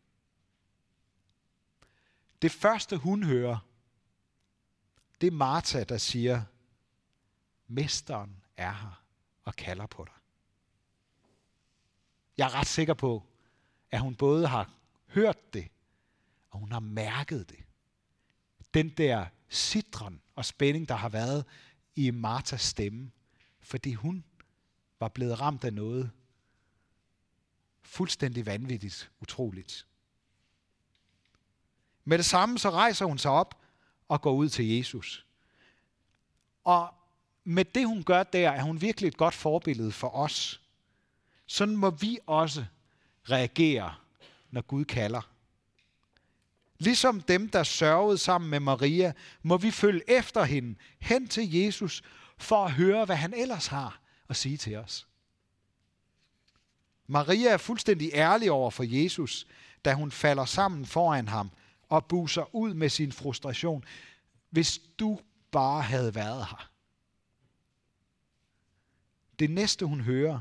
Det 2.41 2.51
første 2.51 2.97
hun 2.97 3.23
hører, 3.23 3.57
det 5.21 5.27
er 5.27 5.31
Martha, 5.31 5.83
der 5.83 5.97
siger, 5.97 6.43
Mesteren 7.67 8.43
er 8.57 8.71
her 8.71 9.03
og 9.43 9.55
kalder 9.55 9.85
på 9.85 10.05
dig. 10.05 10.13
Jeg 12.37 12.45
er 12.45 12.55
ret 12.55 12.67
sikker 12.67 12.93
på, 12.93 13.23
at 13.91 13.99
hun 13.99 14.15
både 14.15 14.47
har 14.47 14.73
hørt 15.07 15.53
det, 15.53 15.67
og 16.49 16.59
hun 16.59 16.71
har 16.71 16.79
mærket 16.79 17.49
det. 17.49 17.59
Den 18.73 18.89
der 18.89 19.25
sidren 19.49 20.21
og 20.35 20.45
spænding, 20.45 20.89
der 20.89 20.95
har 20.95 21.09
været 21.09 21.45
i 21.95 22.11
Martas 22.11 22.61
stemme, 22.61 23.11
fordi 23.61 23.93
hun 23.93 24.23
var 24.99 25.07
blevet 25.07 25.41
ramt 25.41 25.63
af 25.63 25.73
noget 25.73 26.11
fuldstændig 27.87 28.45
vanvittigt, 28.45 29.11
utroligt. 29.21 29.85
Med 32.05 32.17
det 32.17 32.25
samme 32.25 32.59
så 32.59 32.69
rejser 32.69 33.05
hun 33.05 33.17
sig 33.17 33.31
op 33.31 33.61
og 34.07 34.21
går 34.21 34.33
ud 34.33 34.49
til 34.49 34.67
Jesus. 34.67 35.25
Og 36.63 36.93
med 37.43 37.65
det 37.65 37.87
hun 37.87 38.03
gør 38.03 38.23
der, 38.23 38.49
er 38.49 38.61
hun 38.61 38.81
virkelig 38.81 39.07
et 39.07 39.17
godt 39.17 39.33
forbillede 39.33 39.91
for 39.91 40.15
os. 40.15 40.61
Sådan 41.45 41.77
må 41.77 41.89
vi 41.89 42.19
også 42.25 42.65
reagere, 43.29 43.95
når 44.51 44.61
Gud 44.61 44.85
kalder. 44.85 45.21
Ligesom 46.77 47.21
dem, 47.21 47.49
der 47.49 47.63
sørgede 47.63 48.17
sammen 48.17 48.49
med 48.49 48.59
Maria, 48.59 49.13
må 49.43 49.57
vi 49.57 49.71
følge 49.71 50.09
efter 50.09 50.43
hende 50.43 50.75
hen 50.99 51.27
til 51.27 51.53
Jesus 51.53 52.03
for 52.37 52.65
at 52.65 52.71
høre, 52.71 53.05
hvad 53.05 53.15
han 53.15 53.33
ellers 53.33 53.67
har 53.67 53.99
at 54.29 54.35
sige 54.35 54.57
til 54.57 54.75
os. 54.75 55.06
Maria 57.07 57.49
er 57.49 57.57
fuldstændig 57.57 58.11
ærlig 58.13 58.51
over 58.51 58.71
for 58.71 58.83
Jesus, 58.83 59.47
da 59.85 59.93
hun 59.93 60.11
falder 60.11 60.45
sammen 60.45 60.85
foran 60.85 61.27
ham 61.27 61.51
og 61.89 62.05
buser 62.05 62.55
ud 62.55 62.73
med 62.73 62.89
sin 62.89 63.11
frustration. 63.11 63.83
Hvis 64.49 64.81
du 64.99 65.19
bare 65.51 65.81
havde 65.81 66.15
været 66.15 66.45
her. 66.45 66.69
Det 69.39 69.49
næste 69.49 69.85
hun 69.85 70.01
hører, 70.01 70.39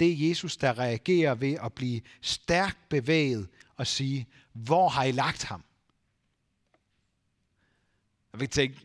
det 0.00 0.12
er 0.12 0.28
Jesus, 0.28 0.56
der 0.56 0.78
reagerer 0.78 1.34
ved 1.34 1.58
at 1.62 1.72
blive 1.72 2.00
stærkt 2.20 2.88
bevæget 2.88 3.48
og 3.76 3.86
sige, 3.86 4.26
hvor 4.52 4.88
har 4.88 5.04
I 5.04 5.12
lagt 5.12 5.44
ham? 5.44 5.64
Og 8.32 8.40
vi 8.40 8.46
tænker, 8.46 8.78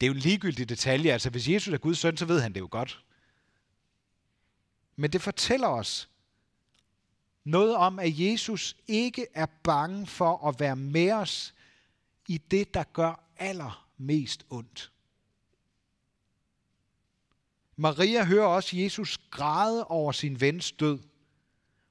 det 0.00 0.06
er 0.06 0.08
jo 0.08 0.12
en 0.12 0.18
ligegyldig 0.18 0.68
detalje. 0.68 1.12
Altså, 1.12 1.30
hvis 1.30 1.48
Jesus 1.48 1.74
er 1.74 1.78
Guds 1.78 1.98
søn, 1.98 2.16
så 2.16 2.24
ved 2.24 2.40
han 2.40 2.52
det 2.52 2.60
jo 2.60 2.68
godt. 2.70 3.04
Men 5.00 5.12
det 5.12 5.22
fortæller 5.22 5.68
os 5.68 6.08
noget 7.44 7.76
om, 7.76 7.98
at 7.98 8.18
Jesus 8.18 8.76
ikke 8.86 9.26
er 9.34 9.46
bange 9.46 10.06
for 10.06 10.48
at 10.48 10.60
være 10.60 10.76
med 10.76 11.12
os 11.12 11.54
i 12.28 12.38
det, 12.38 12.74
der 12.74 12.82
gør 12.82 13.24
allermest 13.36 14.46
ondt. 14.50 14.92
Maria 17.76 18.24
hører 18.24 18.46
også 18.46 18.76
Jesus 18.76 19.18
græde 19.30 19.84
over 19.84 20.12
sin 20.12 20.40
vens 20.40 20.72
død 20.72 20.98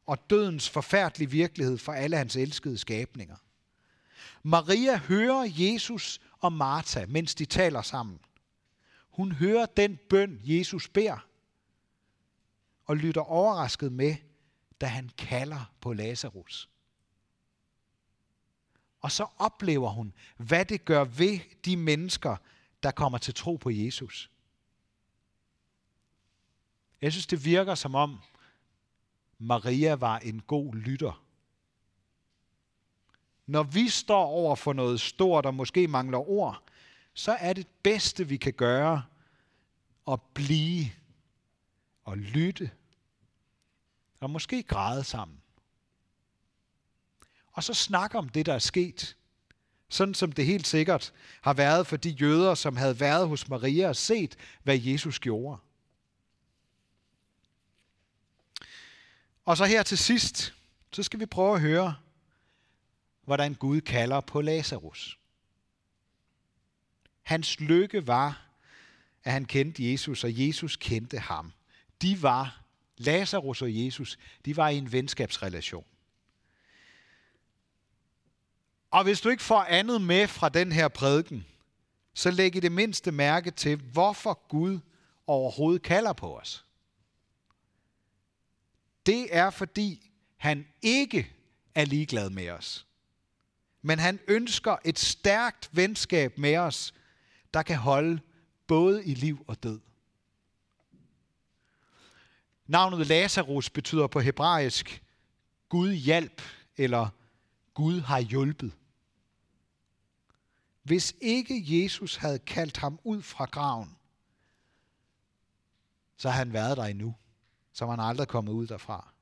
og 0.05 0.29
dødens 0.29 0.69
forfærdelige 0.69 1.31
virkelighed 1.31 1.77
for 1.77 1.91
alle 1.93 2.17
hans 2.17 2.35
elskede 2.35 2.77
skabninger. 2.77 3.37
Maria 4.43 4.97
hører 4.97 5.47
Jesus 5.57 6.21
og 6.39 6.53
Martha, 6.53 7.05
mens 7.05 7.35
de 7.35 7.45
taler 7.45 7.81
sammen. 7.81 8.19
Hun 9.09 9.31
hører 9.31 9.65
den 9.65 9.99
bøn, 10.09 10.41
Jesus 10.43 10.87
beder, 10.87 11.28
og 12.89 12.97
lytter 12.97 13.21
overrasket 13.21 13.91
med, 13.91 14.15
da 14.81 14.85
han 14.85 15.09
kalder 15.17 15.71
på 15.81 15.93
Lazarus. 15.93 16.69
Og 19.01 19.11
så 19.11 19.27
oplever 19.37 19.89
hun, 19.89 20.13
hvad 20.37 20.65
det 20.65 20.85
gør 20.85 21.03
ved 21.03 21.39
de 21.65 21.77
mennesker, 21.77 22.37
der 22.83 22.91
kommer 22.91 23.17
til 23.17 23.33
tro 23.33 23.55
på 23.55 23.69
Jesus. 23.69 24.31
Jeg 27.01 27.11
synes, 27.11 27.27
det 27.27 27.45
virker 27.45 27.75
som 27.75 27.95
om 27.95 28.19
Maria 29.37 29.95
var 29.95 30.19
en 30.19 30.41
god 30.41 30.75
lytter. 30.75 31.23
Når 33.45 33.63
vi 33.63 33.89
står 33.89 34.25
over 34.25 34.55
for 34.55 34.73
noget 34.73 35.01
stort 35.01 35.45
og 35.45 35.53
måske 35.53 35.87
mangler 35.87 36.29
ord, 36.29 36.63
så 37.13 37.31
er 37.31 37.53
det 37.53 37.67
bedste, 37.83 38.27
vi 38.27 38.37
kan 38.37 38.53
gøre, 38.53 39.03
at 40.07 40.21
blive 40.33 40.85
og 42.03 42.17
lytte 42.17 42.71
og 44.19 44.29
måske 44.29 44.63
græde 44.63 45.03
sammen. 45.03 45.41
Og 47.51 47.63
så 47.63 47.73
snakke 47.73 48.17
om 48.17 48.29
det, 48.29 48.45
der 48.45 48.53
er 48.53 48.59
sket. 48.59 49.15
Sådan 49.89 50.13
som 50.13 50.31
det 50.31 50.45
helt 50.45 50.67
sikkert 50.67 51.13
har 51.41 51.53
været 51.53 51.87
for 51.87 51.97
de 51.97 52.09
jøder, 52.09 52.55
som 52.55 52.77
havde 52.77 52.99
været 52.99 53.27
hos 53.27 53.49
Maria 53.49 53.89
og 53.89 53.95
set, 53.95 54.35
hvad 54.63 54.77
Jesus 54.77 55.19
gjorde. 55.19 55.57
Og 59.45 59.57
så 59.57 59.65
her 59.65 59.83
til 59.83 59.97
sidst, 59.97 60.53
så 60.91 61.03
skal 61.03 61.19
vi 61.19 61.25
prøve 61.25 61.55
at 61.55 61.61
høre, 61.61 61.95
hvordan 63.23 63.53
Gud 63.53 63.81
kalder 63.81 64.21
på 64.21 64.41
Lazarus. 64.41 65.19
Hans 67.23 67.59
lykke 67.59 68.07
var, 68.07 68.45
at 69.23 69.31
han 69.31 69.45
kendte 69.45 69.91
Jesus, 69.91 70.23
og 70.23 70.47
Jesus 70.47 70.75
kendte 70.75 71.19
ham. 71.19 71.53
De 72.01 72.21
var, 72.21 72.61
Lazarus 72.99 73.61
og 73.61 73.85
Jesus, 73.85 74.17
de 74.45 74.57
var 74.57 74.69
i 74.69 74.77
en 74.77 74.91
venskabsrelation. 74.91 75.85
Og 78.91 79.03
hvis 79.03 79.21
du 79.21 79.29
ikke 79.29 79.43
får 79.43 79.63
andet 79.63 80.01
med 80.01 80.27
fra 80.27 80.49
den 80.49 80.71
her 80.71 80.87
prædiken, 80.87 81.45
så 82.13 82.31
læg 82.31 82.55
i 82.55 82.59
det 82.59 82.71
mindste 82.71 83.11
mærke 83.11 83.51
til, 83.51 83.75
hvorfor 83.75 84.47
Gud 84.47 84.79
overhovedet 85.27 85.81
kalder 85.81 86.13
på 86.13 86.37
os 86.37 86.65
det 89.09 89.35
er 89.35 89.49
fordi 89.49 90.11
han 90.37 90.67
ikke 90.81 91.33
er 91.75 91.85
ligeglad 91.85 92.29
med 92.29 92.49
os. 92.49 92.87
Men 93.81 93.99
han 93.99 94.19
ønsker 94.27 94.77
et 94.85 94.99
stærkt 94.99 95.69
venskab 95.71 96.37
med 96.37 96.57
os, 96.57 96.93
der 97.53 97.63
kan 97.63 97.77
holde 97.77 98.19
både 98.67 99.05
i 99.05 99.13
liv 99.13 99.45
og 99.47 99.63
død. 99.63 99.79
Navnet 102.69 103.07
Lazarus 103.07 103.69
betyder 103.69 104.07
på 104.07 104.19
hebraisk 104.19 105.03
Gud 105.69 105.93
hjælp 105.93 106.41
eller 106.77 107.09
Gud 107.73 107.99
har 108.01 108.19
hjulpet. 108.19 108.71
Hvis 110.83 111.15
ikke 111.21 111.63
Jesus 111.65 112.15
havde 112.15 112.39
kaldt 112.39 112.77
ham 112.77 112.99
ud 113.03 113.21
fra 113.21 113.45
graven, 113.45 113.97
så 116.17 116.29
havde 116.29 116.45
han 116.45 116.53
været 116.53 116.77
der 116.77 116.83
endnu 116.83 117.15
så 117.73 117.85
var 117.85 117.91
han 117.91 118.09
aldrig 118.09 118.27
kommet 118.27 118.51
ud 118.51 118.67
derfra. 118.67 119.13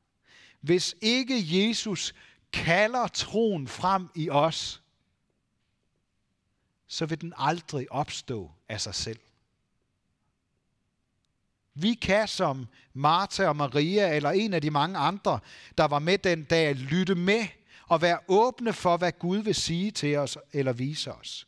Hvis 0.62 0.96
ikke 1.02 1.68
Jesus 1.68 2.14
kalder 2.54 3.08
troen 3.08 3.68
frem 3.68 4.10
i 4.16 4.30
os, 4.30 4.84
så 6.88 7.06
vil 7.06 7.22
den 7.22 7.34
aldrig 7.38 7.92
opstå 7.92 8.52
af 8.70 8.82
sig 8.82 8.96
selv. 8.96 9.20
Vi 11.80 11.94
kan 11.94 12.28
som 12.28 12.68
Martha 12.94 13.48
og 13.48 13.56
Maria 13.56 14.16
eller 14.16 14.30
en 14.30 14.54
af 14.54 14.62
de 14.62 14.72
mange 14.72 14.98
andre, 14.98 15.40
der 15.78 15.86
var 15.86 16.00
med 16.00 16.18
den 16.18 16.44
dag, 16.44 16.76
lytte 16.76 17.16
med 17.16 17.48
og 17.88 18.02
være 18.02 18.20
åbne 18.28 18.74
for, 18.74 18.98
hvad 18.98 19.12
Gud 19.20 19.38
vil 19.38 19.56
sige 19.56 19.92
til 19.92 20.16
os 20.16 20.38
eller 20.54 20.74
vise 20.74 21.14
os. 21.14 21.48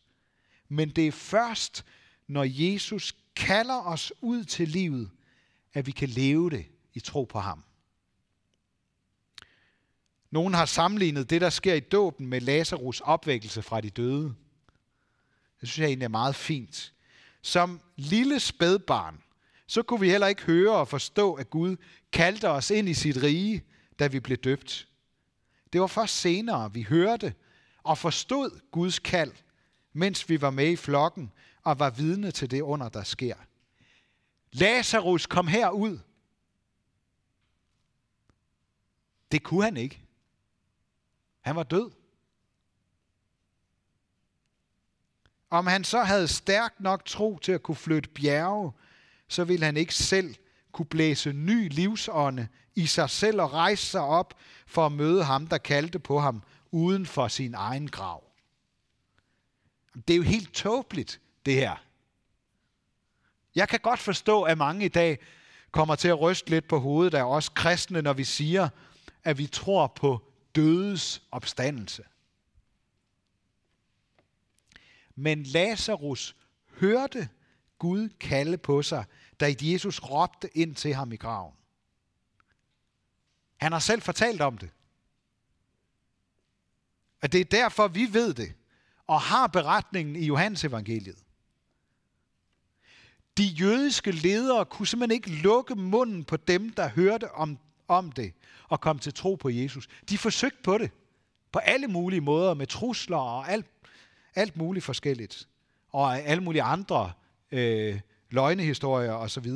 Men 0.68 0.90
det 0.90 1.08
er 1.08 1.12
først, 1.12 1.86
når 2.28 2.44
Jesus 2.48 3.16
kalder 3.36 3.82
os 3.82 4.14
ud 4.22 4.44
til 4.44 4.68
livet, 4.68 5.10
at 5.74 5.86
vi 5.86 5.92
kan 5.92 6.10
leve 6.10 6.50
det 6.50 6.66
i 6.94 7.00
tro 7.00 7.24
på 7.24 7.40
ham. 7.40 7.64
Nogen 10.32 10.54
har 10.54 10.66
sammenlignet 10.66 11.30
det, 11.30 11.42
der 11.42 11.50
sker 11.50 11.74
i 11.74 11.80
dåben 11.80 12.28
med 12.28 12.42
Lazarus 12.42 13.02
opvækkelse 13.02 13.62
fra 13.62 13.82
de 13.82 13.90
døde. 13.90 14.36
Det 15.62 15.70
synes 15.70 15.80
jeg 15.80 15.88
egentlig 15.88 16.06
er 16.06 16.10
meget 16.10 16.36
fint. 16.36 16.94
Som 17.42 17.82
lille 17.96 18.40
spædbarn, 18.40 19.24
så 19.70 19.84
kunne 19.84 20.00
vi 20.00 20.10
heller 20.10 20.28
ikke 20.28 20.42
høre 20.42 20.76
og 20.76 20.88
forstå, 20.88 21.34
at 21.34 21.50
Gud 21.50 21.78
kaldte 22.12 22.50
os 22.50 22.72
ind 22.72 22.90
i 22.90 22.94
sit 22.94 23.24
rige, 23.24 23.64
da 24.00 24.08
vi 24.08 24.20
blev 24.20 24.38
døbt. 24.38 24.88
Det 25.74 25.82
var 25.82 25.88
først 25.88 26.16
senere, 26.16 26.74
vi 26.74 26.82
hørte 26.82 27.34
og 27.84 27.98
forstod 27.98 28.60
Guds 28.72 29.00
kald, 29.00 29.32
mens 29.94 30.30
vi 30.30 30.42
var 30.42 30.50
med 30.50 30.72
i 30.72 30.76
flokken 30.76 31.32
og 31.64 31.80
var 31.80 31.90
vidne 31.90 32.32
til 32.32 32.52
det 32.52 32.62
under, 32.62 32.90
der 32.90 33.04
sker. 33.04 33.36
Lazarus 34.52 35.26
kom 35.26 35.48
herud. 35.48 36.00
Det 39.32 39.44
kunne 39.44 39.64
han 39.64 39.78
ikke. 39.78 40.02
Han 41.42 41.56
var 41.56 41.64
død. 41.64 41.92
Om 45.50 45.68
han 45.68 45.84
så 45.84 46.04
havde 46.04 46.28
stærk 46.28 46.80
nok 46.80 47.06
tro 47.06 47.40
til 47.40 47.52
at 47.52 47.64
kunne 47.64 47.76
flytte 47.76 48.10
bjerge, 48.10 48.72
så 49.30 49.44
vil 49.44 49.64
han 49.64 49.78
ikke 49.78 49.96
selv 49.96 50.36
kunne 50.72 50.86
blæse 50.86 51.34
ny 51.34 51.70
livsånde 51.70 52.48
i 52.76 52.86
sig 52.86 53.10
selv 53.10 53.42
og 53.42 53.54
rejse 53.54 53.86
sig 53.86 54.02
op 54.02 54.40
for 54.68 54.86
at 54.86 54.92
møde 54.92 55.24
ham, 55.24 55.48
der 55.48 55.58
kaldte 55.58 56.00
på 56.00 56.20
ham 56.20 56.44
uden 56.72 57.06
for 57.06 57.28
sin 57.28 57.54
egen 57.54 57.88
grav. 57.88 58.24
Det 60.08 60.14
er 60.14 60.18
jo 60.18 60.24
helt 60.24 60.54
tåbeligt, 60.54 61.22
det 61.46 61.54
her. 61.54 61.76
Jeg 63.56 63.70
kan 63.70 63.80
godt 63.80 64.00
forstå, 64.00 64.44
at 64.44 64.58
mange 64.58 64.86
i 64.86 64.90
dag 64.90 65.20
kommer 65.72 65.96
til 65.96 66.08
at 66.08 66.22
ryste 66.22 66.50
lidt 66.50 66.68
på 66.68 66.80
hovedet 66.80 67.14
af 67.14 67.24
os 67.24 67.50
kristne, 67.50 68.02
når 68.02 68.14
vi 68.14 68.24
siger, 68.24 68.70
at 69.24 69.38
vi 69.38 69.48
tror 69.48 69.88
på 69.88 70.32
dødes 70.56 71.22
opstandelse. 71.32 72.04
Men 75.16 75.44
Lazarus 75.44 76.36
hørte 76.80 77.30
Gud 77.80 78.10
kalde 78.10 78.58
på 78.58 78.82
sig, 78.82 79.06
da 79.40 79.56
Jesus 79.62 80.00
råbte 80.00 80.58
ind 80.58 80.76
til 80.76 80.94
ham 80.94 81.12
i 81.12 81.16
graven. 81.16 81.54
Han 83.58 83.72
har 83.72 83.80
selv 83.80 84.02
fortalt 84.02 84.42
om 84.42 84.58
det. 84.58 84.70
Og 87.22 87.32
det 87.32 87.42
er 87.42 87.46
derfor, 87.46 87.88
vi 87.88 88.14
ved 88.14 88.34
det, 88.34 88.54
og 89.08 89.22
har 89.22 89.48
beretningen 89.48 90.16
i 90.16 90.26
Johannes 90.26 90.64
evangeliet. 90.64 91.18
De 93.38 93.44
jødiske 93.44 94.12
ledere 94.12 94.66
kunne 94.66 94.88
simpelthen 94.88 95.16
ikke 95.16 95.30
lukke 95.30 95.76
munden 95.76 96.24
på 96.24 96.38
dem, 96.38 96.70
der 96.70 96.90
hørte 96.90 97.32
om, 97.32 97.60
om 97.88 98.12
det 98.12 98.34
og 98.70 98.82
kom 98.82 99.00
til 99.00 99.14
tro 99.14 99.36
på 99.36 99.50
Jesus. 99.50 99.88
De 100.10 100.18
forsøgte 100.18 100.64
på 100.64 100.78
det. 100.78 100.92
På 101.52 101.60
alle 101.60 101.88
mulige 101.88 102.22
måder, 102.22 102.54
med 102.54 102.68
trusler 102.68 103.18
og 103.18 103.52
alt, 103.52 103.66
alt 104.36 104.58
muligt 104.58 104.86
forskelligt. 104.86 105.48
Og 105.90 106.20
alle 106.20 106.44
mulige 106.44 106.64
andre 106.64 107.14
øh, 107.52 108.00
løgnehistorier 108.30 109.14
osv. 109.14 109.52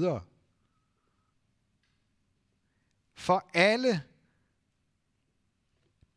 For 3.16 3.50
alle 3.54 4.04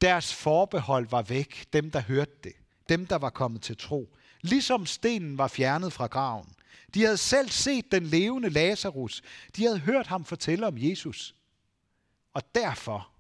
deres 0.01 0.35
forbehold 0.35 1.09
var 1.09 1.23
væk, 1.23 1.69
dem 1.73 1.91
der 1.91 2.01
hørte 2.01 2.33
det, 2.45 2.53
dem 2.89 3.07
der 3.07 3.17
var 3.17 3.31
kommet 3.31 3.63
til 3.63 3.77
tro. 3.77 4.17
Ligesom 4.41 4.87
stenen 4.87 5.39
var 5.39 5.49
fjernet 5.49 5.93
fra 5.93 6.07
graven. 6.07 6.55
De 6.95 7.03
havde 7.03 7.17
selv 7.17 7.49
set 7.49 7.93
den 7.93 8.07
levende 8.07 8.49
Lazarus. 8.49 9.23
De 9.57 9.65
havde 9.65 9.79
hørt 9.79 10.07
ham 10.07 10.25
fortælle 10.25 10.67
om 10.67 10.79
Jesus. 10.79 11.35
Og 12.33 12.55
derfor 12.55 13.11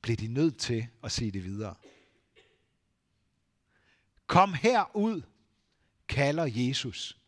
blev 0.00 0.16
de 0.16 0.26
nødt 0.26 0.58
til 0.58 0.86
at 1.04 1.12
sige 1.12 1.30
det 1.30 1.44
videre. 1.44 1.74
Kom 4.26 4.54
herud, 4.54 5.22
kalder 6.08 6.48
Jesus 6.50 7.21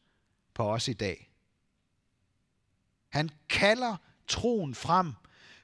på 0.55 0.73
os 0.73 0.89
i 0.89 0.93
dag. 0.93 1.31
Han 3.09 3.31
kalder 3.49 3.97
troen 4.27 4.75
frem 4.75 5.13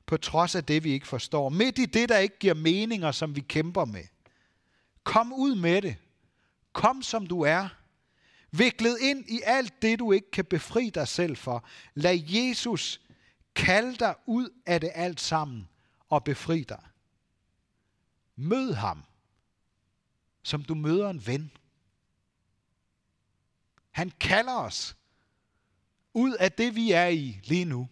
på 0.06 0.16
trods 0.16 0.54
af 0.54 0.64
det, 0.64 0.84
vi 0.84 0.90
ikke 0.90 1.06
forstår. 1.06 1.48
Midt 1.48 1.78
i 1.78 1.86
det, 1.86 2.08
der 2.08 2.18
ikke 2.18 2.38
giver 2.38 2.54
meninger, 2.54 3.12
som 3.12 3.36
vi 3.36 3.40
kæmper 3.40 3.84
med. 3.84 4.04
Kom 5.04 5.32
ud 5.32 5.54
med 5.54 5.82
det. 5.82 5.96
Kom 6.72 7.02
som 7.02 7.26
du 7.26 7.40
er. 7.40 7.68
Viklet 8.50 8.98
ind 9.00 9.24
i 9.28 9.40
alt 9.44 9.82
det, 9.82 9.98
du 9.98 10.12
ikke 10.12 10.30
kan 10.30 10.44
befri 10.44 10.90
dig 10.90 11.08
selv 11.08 11.36
for. 11.36 11.64
Lad 11.94 12.18
Jesus 12.26 13.00
kalde 13.54 13.96
dig 13.96 14.14
ud 14.26 14.48
af 14.66 14.80
det 14.80 14.90
alt 14.94 15.20
sammen 15.20 15.68
og 16.08 16.24
befri 16.24 16.64
dig. 16.68 16.82
Mød 18.36 18.72
ham, 18.72 19.02
som 20.42 20.64
du 20.64 20.74
møder 20.74 21.10
en 21.10 21.26
ven. 21.26 21.50
Han 23.90 24.10
kalder 24.10 24.54
os 24.54 24.96
ud 26.14 26.34
af 26.34 26.52
det, 26.52 26.74
vi 26.74 26.92
er 26.92 27.06
i 27.06 27.40
lige 27.44 27.64
nu. 27.64 27.88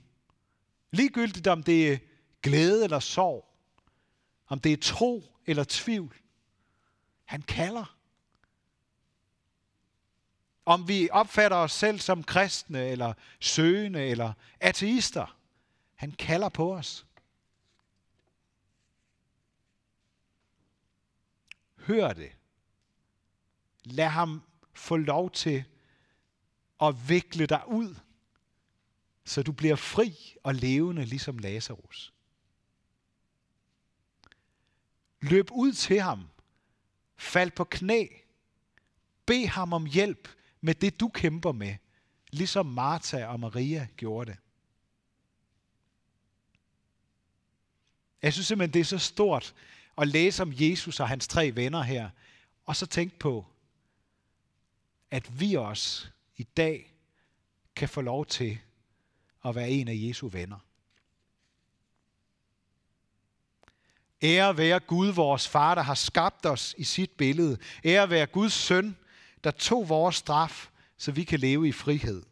Ligegyldigt 0.91 1.47
om 1.47 1.63
det 1.63 1.93
er 1.93 1.99
glæde 2.43 2.85
eller 2.85 3.01
sorg, 3.01 3.55
om 4.47 4.61
det 4.61 4.73
er 4.73 4.77
tro 4.77 5.35
eller 5.47 5.65
tvivl. 5.69 6.17
Han 7.25 7.43
kalder. 7.43 7.97
Om 10.65 10.89
vi 10.89 11.09
opfatter 11.13 11.57
os 11.57 11.73
selv 11.73 11.99
som 11.99 12.25
kristne, 12.25 12.89
eller 12.89 13.13
søgende, 13.41 14.07
eller 14.07 14.33
ateister. 14.61 15.39
Han 15.95 16.13
kalder 16.13 16.49
på 16.49 16.75
os. 16.75 17.07
Hør 21.77 22.13
det. 22.13 22.33
Lad 23.85 24.09
ham 24.09 24.43
få 24.75 24.97
lov 24.97 25.31
til 25.31 25.65
og 26.79 27.09
vikle 27.09 27.47
dig 27.47 27.62
ud, 27.69 27.95
så 29.25 29.43
du 29.43 29.53
bliver 29.53 29.77
fri 29.77 30.37
og 30.43 30.55
levende 30.55 31.05
ligesom 31.05 31.38
Lazarus. 31.38 32.12
Løb 35.21 35.51
ud 35.53 35.73
til 35.73 36.01
ham. 36.01 36.29
Fald 37.17 37.51
på 37.51 37.64
knæ. 37.64 38.07
Bed 39.27 39.47
ham 39.47 39.73
om 39.73 39.87
hjælp 39.87 40.29
med 40.61 40.75
det, 40.75 41.01
du 41.01 41.09
kæmper 41.09 41.53
med, 41.53 41.77
ligesom 42.31 42.67
Martha 42.67 43.27
og 43.27 43.41
Maria 43.41 43.88
gjorde 43.97 44.31
det. 44.31 44.38
Jeg 48.23 48.33
synes 48.33 48.47
simpelthen, 48.47 48.75
det 48.75 48.81
er 48.81 48.85
så 48.85 48.99
stort 48.99 49.55
at 49.99 50.09
læse 50.09 50.43
om 50.43 50.53
Jesus 50.55 51.01
og 51.01 51.09
hans 51.09 51.29
tre 51.29 51.55
venner 51.55 51.83
her, 51.83 52.11
og 52.64 52.77
så 52.77 52.87
tænke 52.87 53.19
på, 53.19 53.47
at 55.11 55.41
vi 55.41 55.55
også 55.55 56.09
i 56.38 56.42
dag 56.42 56.94
kan 57.77 57.88
få 57.88 58.01
lov 58.01 58.27
til 58.27 58.59
at 59.44 59.55
være 59.55 59.70
en 59.70 59.88
af 59.88 59.94
Jesu 59.96 60.29
venner. 60.29 60.59
Ære 64.22 64.57
være 64.57 64.81
Gud, 64.81 65.09
vores 65.09 65.48
far, 65.48 65.74
der 65.74 65.83
har 65.83 65.94
skabt 65.94 66.46
os 66.46 66.74
i 66.79 66.85
sit 66.85 67.11
billede. 67.11 67.59
Ære 67.85 68.11
være 68.11 68.27
Guds 68.27 68.53
søn, 68.53 68.96
der 69.44 69.51
tog 69.51 69.88
vores 69.88 70.16
straf, 70.16 70.70
så 70.96 71.12
vi 71.12 71.24
kan 71.24 71.40
leve 71.40 71.68
i 71.68 71.72
frihed. 71.72 72.22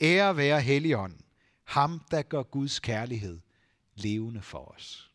Ære 0.00 0.36
være 0.36 0.60
Helligånden, 0.60 1.24
ham 1.64 2.04
der 2.10 2.22
gør 2.22 2.42
Guds 2.42 2.80
kærlighed 2.80 3.40
levende 3.94 4.42
for 4.42 4.74
os. 4.74 5.09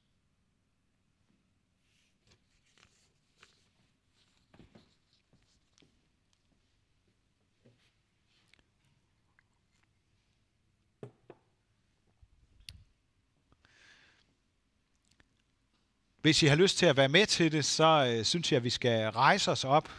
Hvis 16.25 16.43
I 16.43 16.45
har 16.45 16.55
lyst 16.55 16.77
til 16.77 16.85
at 16.85 16.97
være 16.97 17.09
med 17.09 17.25
til 17.25 17.51
det, 17.51 17.65
så 17.65 18.13
øh, 18.17 18.25
synes 18.25 18.51
jeg, 18.51 18.57
at 18.57 18.63
vi 18.63 18.69
skal 18.69 19.09
rejse 19.09 19.51
os 19.51 19.63
op 19.63 19.89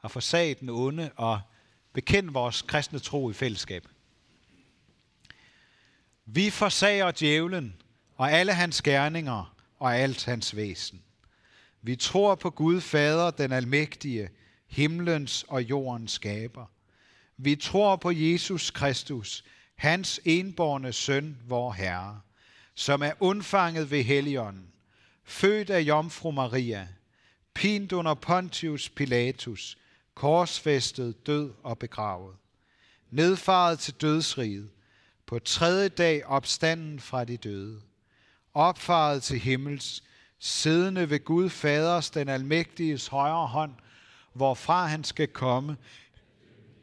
og 0.00 0.10
forsage 0.10 0.54
den 0.54 0.68
onde 0.68 1.10
og 1.16 1.40
bekende 1.92 2.32
vores 2.32 2.62
kristne 2.62 2.98
tro 2.98 3.30
i 3.30 3.32
fællesskab. 3.32 3.88
Vi 6.24 6.50
forsager 6.50 7.10
djævlen 7.10 7.76
og 8.16 8.32
alle 8.32 8.52
hans 8.52 8.82
gerninger 8.82 9.56
og 9.78 9.96
alt 9.96 10.24
hans 10.24 10.56
væsen. 10.56 11.02
Vi 11.82 11.96
tror 11.96 12.34
på 12.34 12.50
Gud 12.50 12.80
Fader, 12.80 13.30
den 13.30 13.52
almægtige, 13.52 14.28
himlens 14.68 15.44
og 15.48 15.62
jordens 15.62 16.12
skaber. 16.12 16.66
Vi 17.36 17.56
tror 17.56 17.96
på 17.96 18.10
Jesus 18.10 18.70
Kristus, 18.70 19.44
hans 19.76 20.20
enborne 20.24 20.92
søn, 20.92 21.38
vor 21.48 21.72
Herre, 21.72 22.20
som 22.74 23.02
er 23.02 23.12
undfanget 23.20 23.90
ved 23.90 24.02
Helligånden, 24.02 24.72
født 25.26 25.70
af 25.70 25.80
Jomfru 25.80 26.30
Maria, 26.30 26.88
pint 27.54 27.92
under 27.92 28.14
Pontius 28.14 28.88
Pilatus, 28.88 29.78
korsfæstet, 30.14 31.26
død 31.26 31.52
og 31.62 31.78
begravet, 31.78 32.36
nedfaret 33.10 33.78
til 33.78 33.94
dødsriget, 33.94 34.70
på 35.26 35.38
tredje 35.38 35.88
dag 35.88 36.26
opstanden 36.26 37.00
fra 37.00 37.24
de 37.24 37.36
døde, 37.36 37.80
opfaret 38.54 39.22
til 39.22 39.38
himmels, 39.38 40.02
siddende 40.38 41.10
ved 41.10 41.24
Gud 41.24 41.48
Faders, 41.50 42.10
den 42.10 42.28
almægtiges 42.28 43.06
højre 43.06 43.46
hånd, 43.46 43.72
hvorfra 44.32 44.86
han 44.86 45.04
skal 45.04 45.28
komme 45.28 45.76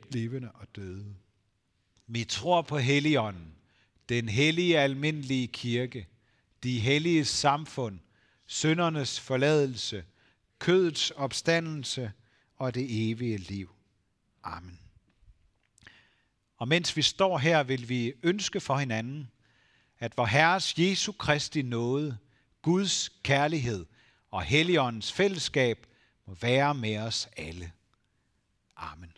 levende 0.10 0.51
og 0.53 0.67
døde. 0.75 1.15
Vi 2.08 2.23
tror 2.23 2.62
på 2.62 2.77
Helligånden, 2.77 3.56
den 4.10 4.29
hellige 4.29 4.79
almindelige 4.79 5.47
kirke, 5.47 6.08
de 6.63 6.79
hellige 6.79 7.25
samfund, 7.25 7.99
syndernes 8.54 9.20
forladelse, 9.20 10.04
kødets 10.60 11.12
opstandelse 11.12 12.12
og 12.56 12.76
det 12.76 13.12
evige 13.12 13.38
liv. 13.38 13.70
Amen. 14.44 14.80
Og 16.58 16.68
mens 16.68 16.98
vi 16.98 17.02
står 17.02 17.38
her, 17.38 17.63
vil 17.63 17.89
vi 17.89 18.13
ønske 18.24 18.60
for 18.60 18.78
hinanden, 18.78 19.32
at 20.00 20.18
vor 20.18 20.26
Herres 20.26 20.80
Jesu 20.80 21.12
Kristi 21.12 21.62
nåde, 21.62 22.18
Guds 22.62 23.10
kærlighed 23.24 23.86
og 24.32 24.44
Helligåndens 24.44 25.12
fællesskab 25.12 25.88
må 26.28 26.34
være 26.42 26.76
med 26.76 26.98
os 26.98 27.30
alle. 27.38 27.72
Amen. 28.76 29.18